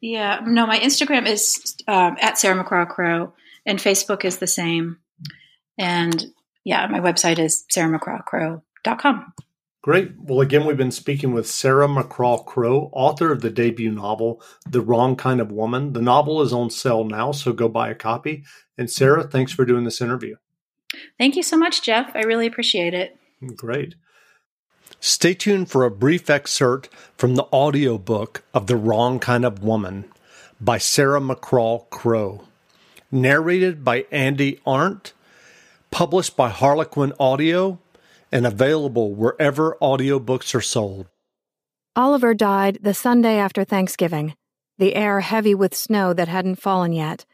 Yeah, 0.00 0.40
no, 0.46 0.66
my 0.66 0.78
Instagram 0.78 1.26
is 1.26 1.76
um, 1.86 2.16
at 2.20 2.38
Sarah 2.38 2.62
McCraw 2.62 2.88
Crow, 2.88 3.32
and 3.66 3.78
Facebook 3.78 4.24
is 4.24 4.38
the 4.38 4.46
same. 4.46 4.98
And 5.78 6.26
yeah, 6.64 6.86
my 6.86 7.00
website 7.00 7.38
is 7.38 7.64
sarahmccrawcrow.com. 7.74 9.32
Great. 9.82 10.12
Well, 10.18 10.42
again, 10.42 10.66
we've 10.66 10.76
been 10.76 10.90
speaking 10.90 11.32
with 11.32 11.48
Sarah 11.48 11.88
McCraw 11.88 12.44
Crow, 12.44 12.90
author 12.92 13.32
of 13.32 13.40
the 13.40 13.48
debut 13.48 13.90
novel, 13.90 14.42
The 14.68 14.82
Wrong 14.82 15.16
Kind 15.16 15.40
of 15.40 15.50
Woman. 15.50 15.94
The 15.94 16.02
novel 16.02 16.42
is 16.42 16.52
on 16.52 16.68
sale 16.68 17.04
now, 17.04 17.32
so 17.32 17.54
go 17.54 17.66
buy 17.66 17.88
a 17.88 17.94
copy. 17.94 18.44
And 18.76 18.90
Sarah, 18.90 19.24
thanks 19.24 19.52
for 19.52 19.64
doing 19.64 19.84
this 19.84 20.02
interview. 20.02 20.36
Thank 21.18 21.34
you 21.36 21.42
so 21.42 21.56
much, 21.56 21.82
Jeff. 21.82 22.14
I 22.14 22.20
really 22.20 22.46
appreciate 22.46 22.92
it. 22.92 23.16
Great. 23.56 23.94
Stay 25.02 25.32
tuned 25.32 25.70
for 25.70 25.84
a 25.84 25.90
brief 25.90 26.28
excerpt 26.28 26.90
from 27.16 27.34
the 27.34 27.46
audiobook 27.54 28.42
of 28.52 28.66
The 28.66 28.76
Wrong 28.76 29.18
Kind 29.18 29.46
of 29.46 29.64
Woman 29.64 30.04
by 30.60 30.76
Sarah 30.76 31.20
McCraw 31.20 31.88
Crow, 31.88 32.44
narrated 33.10 33.82
by 33.82 34.02
Andi 34.12 34.60
Arndt, 34.66 35.14
published 35.90 36.36
by 36.36 36.50
Harlequin 36.50 37.14
Audio 37.18 37.78
and 38.30 38.46
available 38.46 39.14
wherever 39.14 39.78
audiobooks 39.80 40.54
are 40.54 40.60
sold. 40.60 41.06
Oliver 41.96 42.34
died 42.34 42.78
the 42.82 42.94
Sunday 42.94 43.38
after 43.38 43.64
Thanksgiving, 43.64 44.34
the 44.76 44.94
air 44.94 45.20
heavy 45.20 45.54
with 45.54 45.74
snow 45.74 46.12
that 46.12 46.28
hadn't 46.28 46.60
fallen 46.60 46.92
yet. 46.92 47.24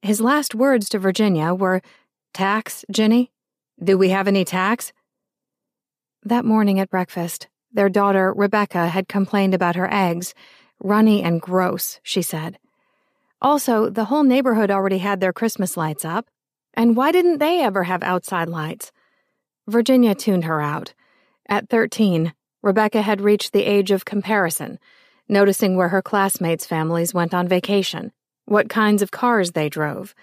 His 0.00 0.22
last 0.22 0.54
words 0.54 0.88
to 0.88 0.98
Virginia 0.98 1.52
were, 1.52 1.82
Tacks, 2.32 2.82
Ginny? 2.90 3.30
Do 3.82 3.98
we 3.98 4.08
have 4.08 4.26
any 4.26 4.44
tacks? 4.46 4.92
That 6.26 6.46
morning 6.46 6.80
at 6.80 6.88
breakfast, 6.88 7.48
their 7.70 7.90
daughter, 7.90 8.32
Rebecca, 8.32 8.88
had 8.88 9.08
complained 9.08 9.52
about 9.52 9.76
her 9.76 9.92
eggs. 9.92 10.34
Runny 10.82 11.22
and 11.22 11.38
gross, 11.38 12.00
she 12.02 12.22
said. 12.22 12.58
Also, 13.42 13.90
the 13.90 14.06
whole 14.06 14.22
neighborhood 14.22 14.70
already 14.70 14.98
had 14.98 15.20
their 15.20 15.34
Christmas 15.34 15.76
lights 15.76 16.02
up. 16.02 16.26
And 16.72 16.96
why 16.96 17.12
didn't 17.12 17.38
they 17.38 17.62
ever 17.62 17.82
have 17.82 18.02
outside 18.02 18.48
lights? 18.48 18.90
Virginia 19.68 20.14
tuned 20.14 20.44
her 20.44 20.62
out. 20.62 20.94
At 21.46 21.68
13, 21.68 22.32
Rebecca 22.62 23.02
had 23.02 23.20
reached 23.20 23.52
the 23.52 23.64
age 23.64 23.90
of 23.90 24.06
comparison, 24.06 24.78
noticing 25.28 25.76
where 25.76 25.90
her 25.90 26.00
classmates' 26.00 26.66
families 26.66 27.12
went 27.12 27.34
on 27.34 27.48
vacation, 27.48 28.12
what 28.46 28.70
kinds 28.70 29.02
of 29.02 29.10
cars 29.10 29.52
they 29.52 29.68
drove. 29.68 30.14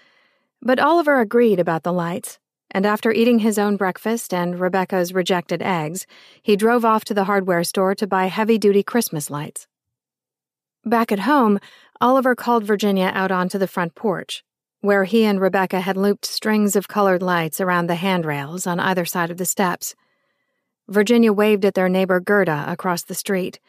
But 0.60 0.80
Oliver 0.80 1.20
agreed 1.20 1.60
about 1.60 1.84
the 1.84 1.92
lights, 1.92 2.40
and 2.72 2.84
after 2.84 3.12
eating 3.12 3.38
his 3.38 3.58
own 3.58 3.76
breakfast 3.76 4.34
and 4.34 4.58
Rebecca's 4.58 5.14
rejected 5.14 5.62
eggs, 5.62 6.06
he 6.42 6.56
drove 6.56 6.84
off 6.84 7.04
to 7.04 7.14
the 7.14 7.24
hardware 7.24 7.62
store 7.62 7.94
to 7.94 8.06
buy 8.06 8.26
heavy 8.26 8.58
duty 8.58 8.82
Christmas 8.82 9.30
lights. 9.30 9.68
Back 10.84 11.12
at 11.12 11.20
home, 11.20 11.60
Oliver 12.00 12.34
called 12.34 12.64
Virginia 12.64 13.12
out 13.14 13.30
onto 13.30 13.58
the 13.58 13.68
front 13.68 13.94
porch 13.94 14.42
where 14.82 15.04
he 15.04 15.24
and 15.24 15.40
Rebecca 15.40 15.80
had 15.80 15.96
looped 15.96 16.26
strings 16.26 16.74
of 16.74 16.88
colored 16.88 17.22
lights 17.22 17.60
around 17.60 17.86
the 17.86 17.94
handrails 17.94 18.66
on 18.66 18.80
either 18.80 19.04
side 19.04 19.30
of 19.30 19.36
the 19.36 19.46
steps. 19.46 19.94
Virginia 20.88 21.32
waved 21.32 21.64
at 21.64 21.74
their 21.74 21.88
neighbor 21.88 22.18
Gerda 22.18 22.64
across 22.66 23.04
the 23.04 23.14
street. 23.14 23.60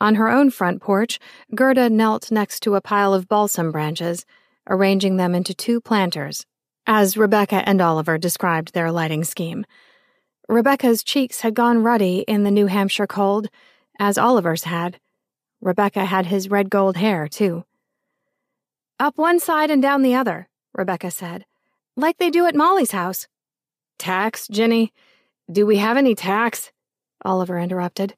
On 0.00 0.14
her 0.14 0.30
own 0.30 0.50
front 0.50 0.80
porch, 0.80 1.20
Gerda 1.54 1.90
knelt 1.90 2.32
next 2.32 2.60
to 2.60 2.76
a 2.76 2.80
pile 2.80 3.12
of 3.12 3.28
balsam 3.28 3.70
branches, 3.70 4.24
arranging 4.66 5.18
them 5.18 5.34
into 5.34 5.52
two 5.52 5.82
planters, 5.82 6.46
as 6.86 7.16
Rebecca 7.16 7.66
and 7.66 7.80
Oliver 7.80 8.18
described 8.18 8.72
their 8.72 8.92
lighting 8.92 9.24
scheme. 9.24 9.64
Rebecca's 10.48 11.02
cheeks 11.02 11.40
had 11.40 11.54
gone 11.54 11.82
ruddy 11.82 12.24
in 12.28 12.44
the 12.44 12.50
New 12.50 12.66
Hampshire 12.66 13.06
cold, 13.06 13.48
as 13.98 14.18
Oliver's 14.18 14.64
had. 14.64 15.00
Rebecca 15.60 16.04
had 16.04 16.26
his 16.26 16.50
red 16.50 16.68
gold 16.68 16.96
hair, 16.96 17.28
too. 17.28 17.64
Up 19.00 19.16
one 19.16 19.40
side 19.40 19.70
and 19.70 19.80
down 19.80 20.02
the 20.02 20.14
other, 20.14 20.48
Rebecca 20.74 21.10
said. 21.10 21.46
Like 21.96 22.18
they 22.18 22.30
do 22.30 22.46
at 22.46 22.54
Molly's 22.54 22.90
house. 22.90 23.26
Tacks, 23.98 24.46
Ginny? 24.48 24.92
Do 25.50 25.64
we 25.64 25.78
have 25.78 25.96
any 25.96 26.14
tacks? 26.14 26.70
Oliver 27.24 27.58
interrupted. 27.58 28.14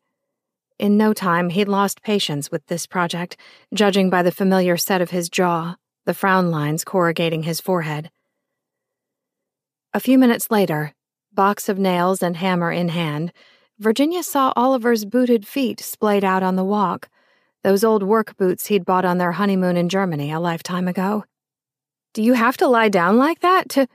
In 0.79 0.97
no 0.97 1.13
time, 1.13 1.51
he'd 1.51 1.69
lost 1.69 2.03
patience 2.03 2.51
with 2.51 2.67
this 2.67 2.87
project, 2.87 3.37
judging 3.73 4.11
by 4.11 4.23
the 4.23 4.33
familiar 4.33 4.77
set 4.77 5.01
of 5.01 5.11
his 5.11 5.29
jaw, 5.29 5.77
the 6.05 6.15
frown 6.15 6.51
lines 6.51 6.85
corrugating 6.85 7.45
his 7.45 7.61
forehead. 7.61 8.11
A 9.97 10.01
few 10.07 10.19
minutes 10.19 10.51
later, 10.51 10.93
box 11.33 11.71
of 11.71 11.79
nails 11.79 12.23
and 12.23 12.37
hammer 12.37 12.71
in 12.71 12.91
hand, 12.91 13.33
Virginia 13.79 14.23
saw 14.23 14.53
Oliver's 14.55 15.07
booted 15.07 15.49
feet 15.49 15.81
splayed 15.81 16.23
out 16.23 16.43
on 16.43 16.55
the 16.55 16.67
walk, 16.67 17.09
those 17.65 17.83
old 17.83 18.03
work 18.03 18.37
boots 18.37 18.67
he'd 18.67 18.85
bought 18.85 19.07
on 19.07 19.17
their 19.17 19.33
honeymoon 19.33 19.79
in 19.79 19.89
Germany 19.89 20.31
a 20.31 20.39
lifetime 20.39 20.87
ago. 20.87 21.25
Do 22.13 22.23
you 22.23 22.35
have 22.35 22.59
to 22.59 22.69
lie 22.69 22.91
down 22.91 23.17
like 23.17 23.41
that 23.41 23.71
to. 23.71 23.87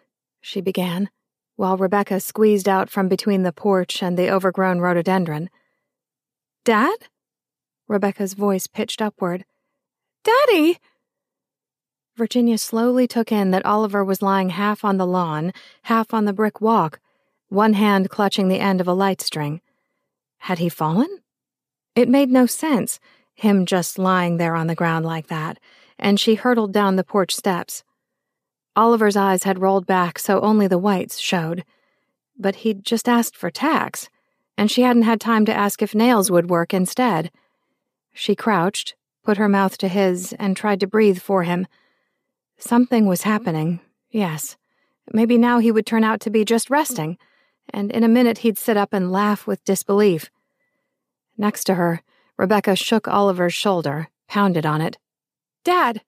she 0.41 0.59
began, 0.59 1.11
while 1.55 1.77
Rebecca 1.77 2.19
squeezed 2.19 2.67
out 2.67 2.89
from 2.89 3.07
between 3.07 3.43
the 3.43 3.53
porch 3.53 4.01
and 4.01 4.17
the 4.17 4.31
overgrown 4.31 4.79
rhododendron. 4.79 5.51
Dad? 6.65 6.97
Rebecca's 7.87 8.33
voice 8.33 8.65
pitched 8.65 9.03
upward. 9.03 9.45
Daddy! 10.23 10.79
Virginia 12.15 12.57
slowly 12.57 13.07
took 13.07 13.31
in 13.31 13.51
that 13.51 13.65
Oliver 13.65 14.03
was 14.03 14.21
lying 14.21 14.49
half 14.49 14.83
on 14.83 14.97
the 14.97 15.07
lawn, 15.07 15.53
half 15.83 16.13
on 16.13 16.25
the 16.25 16.33
brick 16.33 16.59
walk, 16.59 16.99
one 17.49 17.73
hand 17.73 18.09
clutching 18.09 18.47
the 18.47 18.59
end 18.59 18.81
of 18.81 18.87
a 18.87 18.93
light 18.93 19.21
string. 19.21 19.61
Had 20.39 20.59
he 20.59 20.69
fallen? 20.69 21.19
It 21.95 22.09
made 22.09 22.29
no 22.29 22.45
sense, 22.45 22.99
him 23.33 23.65
just 23.65 23.97
lying 23.97 24.37
there 24.37 24.55
on 24.55 24.67
the 24.67 24.75
ground 24.75 25.05
like 25.05 25.27
that, 25.27 25.59
and 25.97 26.19
she 26.19 26.35
hurtled 26.35 26.73
down 26.73 26.95
the 26.95 27.03
porch 27.03 27.35
steps. 27.35 27.83
Oliver's 28.75 29.17
eyes 29.17 29.43
had 29.43 29.59
rolled 29.59 29.85
back 29.85 30.17
so 30.17 30.39
only 30.41 30.67
the 30.67 30.77
whites 30.77 31.19
showed. 31.19 31.65
But 32.37 32.57
he'd 32.57 32.85
just 32.85 33.09
asked 33.09 33.35
for 33.35 33.51
tacks, 33.51 34.09
and 34.57 34.71
she 34.71 34.83
hadn't 34.83 35.03
had 35.03 35.19
time 35.19 35.45
to 35.45 35.53
ask 35.53 35.81
if 35.81 35.93
nails 35.93 36.31
would 36.31 36.49
work 36.49 36.73
instead. 36.73 37.31
She 38.13 38.35
crouched, 38.35 38.95
put 39.23 39.37
her 39.37 39.49
mouth 39.49 39.77
to 39.79 39.87
his, 39.87 40.33
and 40.33 40.55
tried 40.55 40.79
to 40.79 40.87
breathe 40.87 41.19
for 41.19 41.43
him. 41.43 41.67
Something 42.61 43.07
was 43.07 43.23
happening, 43.23 43.79
yes. 44.11 44.55
Maybe 45.11 45.35
now 45.35 45.57
he 45.57 45.71
would 45.71 45.87
turn 45.87 46.03
out 46.03 46.21
to 46.21 46.29
be 46.29 46.45
just 46.45 46.69
resting, 46.69 47.17
and 47.73 47.91
in 47.91 48.03
a 48.03 48.07
minute 48.07 48.39
he'd 48.39 48.57
sit 48.57 48.77
up 48.77 48.93
and 48.93 49.11
laugh 49.11 49.47
with 49.47 49.65
disbelief. 49.65 50.29
Next 51.39 51.63
to 51.65 51.73
her, 51.73 52.03
Rebecca 52.37 52.75
shook 52.75 53.07
Oliver's 53.07 53.55
shoulder, 53.55 54.09
pounded 54.27 54.63
on 54.63 54.79
it. 54.79 54.99
Dad, 55.63 56.01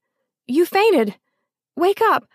you 0.46 0.68
fainted. 0.68 1.16
Wake 1.76 2.02
up. 2.02 2.28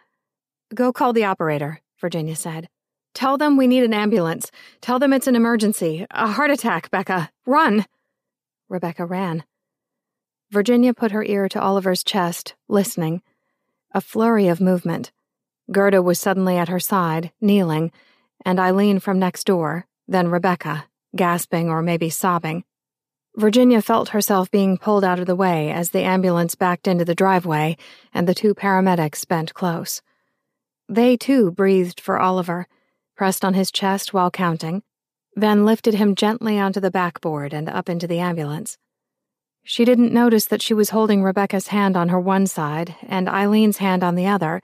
Go 0.74 0.92
call 0.92 1.12
the 1.12 1.24
operator, 1.24 1.81
Virginia 2.00 2.35
said. 2.35 2.68
Tell 3.14 3.38
them 3.38 3.57
we 3.57 3.68
need 3.68 3.85
an 3.85 3.94
ambulance. 3.94 4.50
Tell 4.81 4.98
them 4.98 5.12
it's 5.12 5.28
an 5.28 5.37
emergency. 5.37 6.07
A 6.11 6.26
heart 6.26 6.50
attack, 6.50 6.90
Becca. 6.90 7.31
Run. 7.46 7.87
Rebecca 8.68 9.07
ran. 9.07 9.44
Virginia 10.50 10.92
put 10.92 11.12
her 11.12 11.22
ear 11.22 11.48
to 11.50 11.62
Oliver's 11.62 12.02
chest, 12.02 12.57
listening. 12.66 13.22
A 13.92 14.01
flurry 14.03 14.48
of 14.48 14.61
movement. 14.61 15.12
Gerda 15.72 16.03
was 16.03 16.20
suddenly 16.20 16.59
at 16.59 16.68
her 16.68 16.81
side, 16.81 17.33
kneeling, 17.40 17.90
and 18.44 18.61
Eileen 18.61 18.98
from 18.98 19.18
next 19.18 19.44
door, 19.44 19.87
then 20.07 20.29
Rebecca, 20.29 20.87
gasping 21.16 21.70
or 21.70 21.81
maybe 21.81 22.11
sobbing. 22.11 22.64
Virginia 23.37 23.81
felt 23.81 24.11
herself 24.11 24.51
being 24.51 24.77
pulled 24.77 25.05
out 25.05 25.18
of 25.18 25.27
the 25.27 25.37
way 25.37 25.70
as 25.70 25.90
the 25.90 26.03
ambulance 26.03 26.55
backed 26.55 26.87
into 26.87 27.05
the 27.05 27.14
driveway 27.14 27.77
and 28.12 28.29
the 28.29 28.35
two 28.35 28.55
paramedics 28.55 29.27
bent 29.27 29.55
close. 29.55 30.03
They, 30.88 31.16
too, 31.16 31.51
breathed 31.51 32.01
for 32.01 32.18
Oliver, 32.18 32.66
pressed 33.16 33.44
on 33.44 33.55
his 33.55 33.70
chest 33.70 34.12
while 34.12 34.31
counting, 34.31 34.83
then 35.35 35.64
lifted 35.64 35.94
him 35.94 36.14
gently 36.14 36.59
onto 36.59 36.81
the 36.81 36.90
backboard 36.90 37.55
and 37.55 37.68
up 37.68 37.88
into 37.88 38.07
the 38.07 38.18
ambulance. 38.18 38.77
She 39.70 39.85
didn't 39.85 40.14
notice 40.14 40.46
that 40.46 40.62
she 40.62 40.72
was 40.72 40.88
holding 40.88 41.22
Rebecca's 41.22 41.66
hand 41.68 41.94
on 41.94 42.09
her 42.09 42.18
one 42.18 42.46
side 42.46 42.96
and 43.07 43.28
Eileen's 43.28 43.76
hand 43.76 44.02
on 44.02 44.14
the 44.14 44.26
other, 44.26 44.62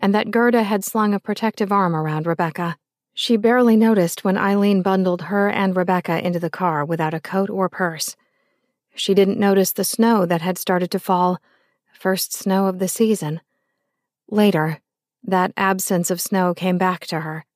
and 0.00 0.12
that 0.12 0.32
Gerda 0.32 0.64
had 0.64 0.82
slung 0.82 1.14
a 1.14 1.20
protective 1.20 1.70
arm 1.70 1.94
around 1.94 2.26
Rebecca. 2.26 2.76
She 3.14 3.36
barely 3.36 3.76
noticed 3.76 4.24
when 4.24 4.36
Eileen 4.36 4.82
bundled 4.82 5.22
her 5.22 5.48
and 5.48 5.76
Rebecca 5.76 6.18
into 6.26 6.40
the 6.40 6.50
car 6.50 6.84
without 6.84 7.14
a 7.14 7.20
coat 7.20 7.48
or 7.48 7.68
purse. 7.68 8.16
She 8.92 9.14
didn't 9.14 9.38
notice 9.38 9.70
the 9.70 9.84
snow 9.84 10.26
that 10.26 10.42
had 10.42 10.58
started 10.58 10.90
to 10.90 10.98
fall, 10.98 11.38
first 11.92 12.32
snow 12.32 12.66
of 12.66 12.80
the 12.80 12.88
season. 12.88 13.40
Later, 14.28 14.80
that 15.22 15.52
absence 15.56 16.10
of 16.10 16.20
snow 16.20 16.54
came 16.54 16.76
back 16.76 17.06
to 17.06 17.20
her, 17.20 17.46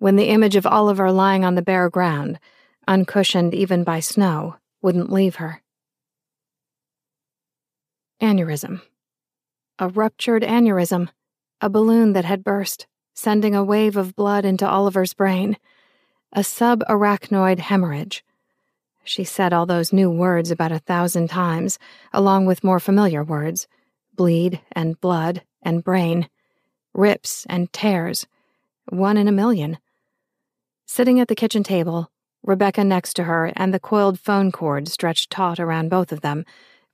when 0.00 0.16
the 0.16 0.30
image 0.30 0.56
of 0.56 0.66
Oliver 0.66 1.12
lying 1.12 1.44
on 1.44 1.54
the 1.54 1.62
bare 1.62 1.88
ground, 1.88 2.40
uncushioned 2.88 3.54
even 3.54 3.84
by 3.84 4.00
snow, 4.00 4.56
wouldn't 4.82 5.12
leave 5.12 5.36
her. 5.36 5.62
Aneurysm. 8.20 8.82
A 9.78 9.88
ruptured 9.88 10.42
aneurysm, 10.42 11.08
a 11.60 11.70
balloon 11.70 12.12
that 12.12 12.24
had 12.24 12.44
burst, 12.44 12.86
sending 13.14 13.54
a 13.54 13.64
wave 13.64 13.96
of 13.96 14.14
blood 14.14 14.44
into 14.44 14.68
Oliver's 14.68 15.14
brain. 15.14 15.56
A 16.32 16.40
subarachnoid 16.40 17.58
hemorrhage. 17.58 18.24
She 19.04 19.24
said 19.24 19.52
all 19.52 19.66
those 19.66 19.92
new 19.92 20.10
words 20.10 20.50
about 20.50 20.70
a 20.70 20.78
thousand 20.78 21.28
times, 21.28 21.78
along 22.12 22.46
with 22.46 22.62
more 22.62 22.78
familiar 22.80 23.24
words 23.24 23.66
bleed 24.14 24.60
and 24.72 25.00
blood 25.00 25.42
and 25.62 25.82
brain 25.82 26.28
rips 26.92 27.46
and 27.48 27.72
tears, 27.72 28.26
one 28.90 29.16
in 29.16 29.28
a 29.28 29.32
million. 29.32 29.78
Sitting 30.86 31.20
at 31.20 31.28
the 31.28 31.34
kitchen 31.34 31.62
table, 31.62 32.10
Rebecca 32.42 32.84
next 32.84 33.14
to 33.14 33.24
her 33.24 33.52
and 33.56 33.72
the 33.72 33.80
coiled 33.80 34.18
phone 34.18 34.50
cord 34.52 34.88
stretched 34.88 35.30
taut 35.30 35.60
around 35.60 35.88
both 35.88 36.12
of 36.12 36.20
them, 36.20 36.44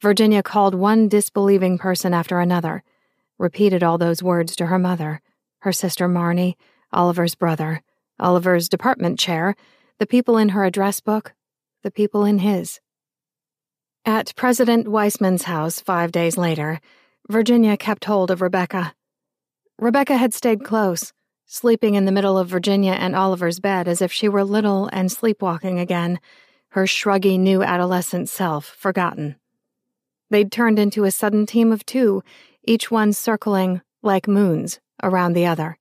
Virginia 0.03 0.43
called 0.43 0.75
one 0.75 1.09
disbelieving 1.09 1.79
person 1.79 2.13
after 2.13 2.39
another, 2.39 2.83
repeated 3.39 3.83
all 3.83 3.97
those 3.97 4.23
words 4.23 4.55
to 4.57 4.67
her 4.67 4.79
mother, 4.79 5.23
her 5.61 5.73
sister 5.73 6.09
Marnie, 6.09 6.55
Oliver's 6.93 7.35
brother, 7.35 7.83
Oliver's 8.21 8.69
department 8.69 9.19
chair, 9.19 9.55
the 9.99 10.07
people 10.07 10.37
in 10.37 10.51
her 10.51 10.65
address 10.65 11.01
book, 11.01 11.35
the 11.83 11.91
people 11.91 12.25
in 12.25 12.41
his. 12.41 12.81
At 14.05 14.35
President 14.37 14.87
Weissman's 14.87 15.45
house 15.45 15.81
five 15.81 16.13
days 16.13 16.37
later, 16.37 16.81
Virginia 17.29 17.77
kept 17.77 18.05
hold 18.05 18.31
of 18.31 18.43
Rebecca. 18.43 18.95
Rebecca 19.79 20.17
had 20.17 20.35
stayed 20.35 20.63
close, 20.63 21.13
sleeping 21.47 21.95
in 21.95 22.05
the 22.05 22.13
middle 22.13 22.37
of 22.37 22.49
Virginia 22.49 22.93
and 22.93 23.17
Oliver's 23.17 23.61
bed 23.61 23.89
as 23.89 24.03
if 24.03 24.13
she 24.13 24.29
were 24.29 24.45
little 24.45 24.89
and 24.93 25.11
sleepwalking 25.11 25.79
again, 25.79 26.21
her 26.71 26.85
shruggy 26.85 27.39
new 27.39 27.63
adolescent 27.63 28.29
self 28.29 28.67
forgotten. 28.67 29.37
They'd 30.31 30.51
turned 30.51 30.79
into 30.79 31.05
a 31.05 31.11
sudden 31.11 31.47
team 31.47 31.73
of 31.73 31.87
two, 31.87 32.23
each 32.65 32.91
one 32.91 33.13
circling, 33.13 33.81
like 34.03 34.27
moons, 34.29 34.81
around 35.03 35.35
the 35.35 35.47
other. 35.47 35.79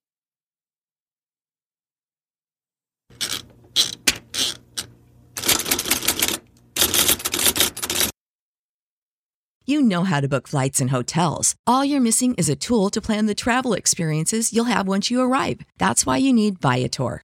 You 9.67 9.81
know 9.81 10.03
how 10.03 10.21
to 10.21 10.27
book 10.27 10.47
flights 10.47 10.79
and 10.79 10.91
hotels. 10.91 11.55
All 11.65 11.84
you're 11.84 11.99
missing 11.99 12.36
is 12.36 12.49
a 12.49 12.55
tool 12.55 12.91
to 12.91 13.01
plan 13.01 13.25
the 13.25 13.34
travel 13.34 13.73
experiences 13.73 14.53
you'll 14.53 14.65
have 14.65 14.88
once 14.88 15.10
you 15.10 15.21
arrive. 15.21 15.62
That's 15.79 16.05
why 16.05 16.17
you 16.17 16.34
need 16.34 16.62
Viator. 16.62 17.23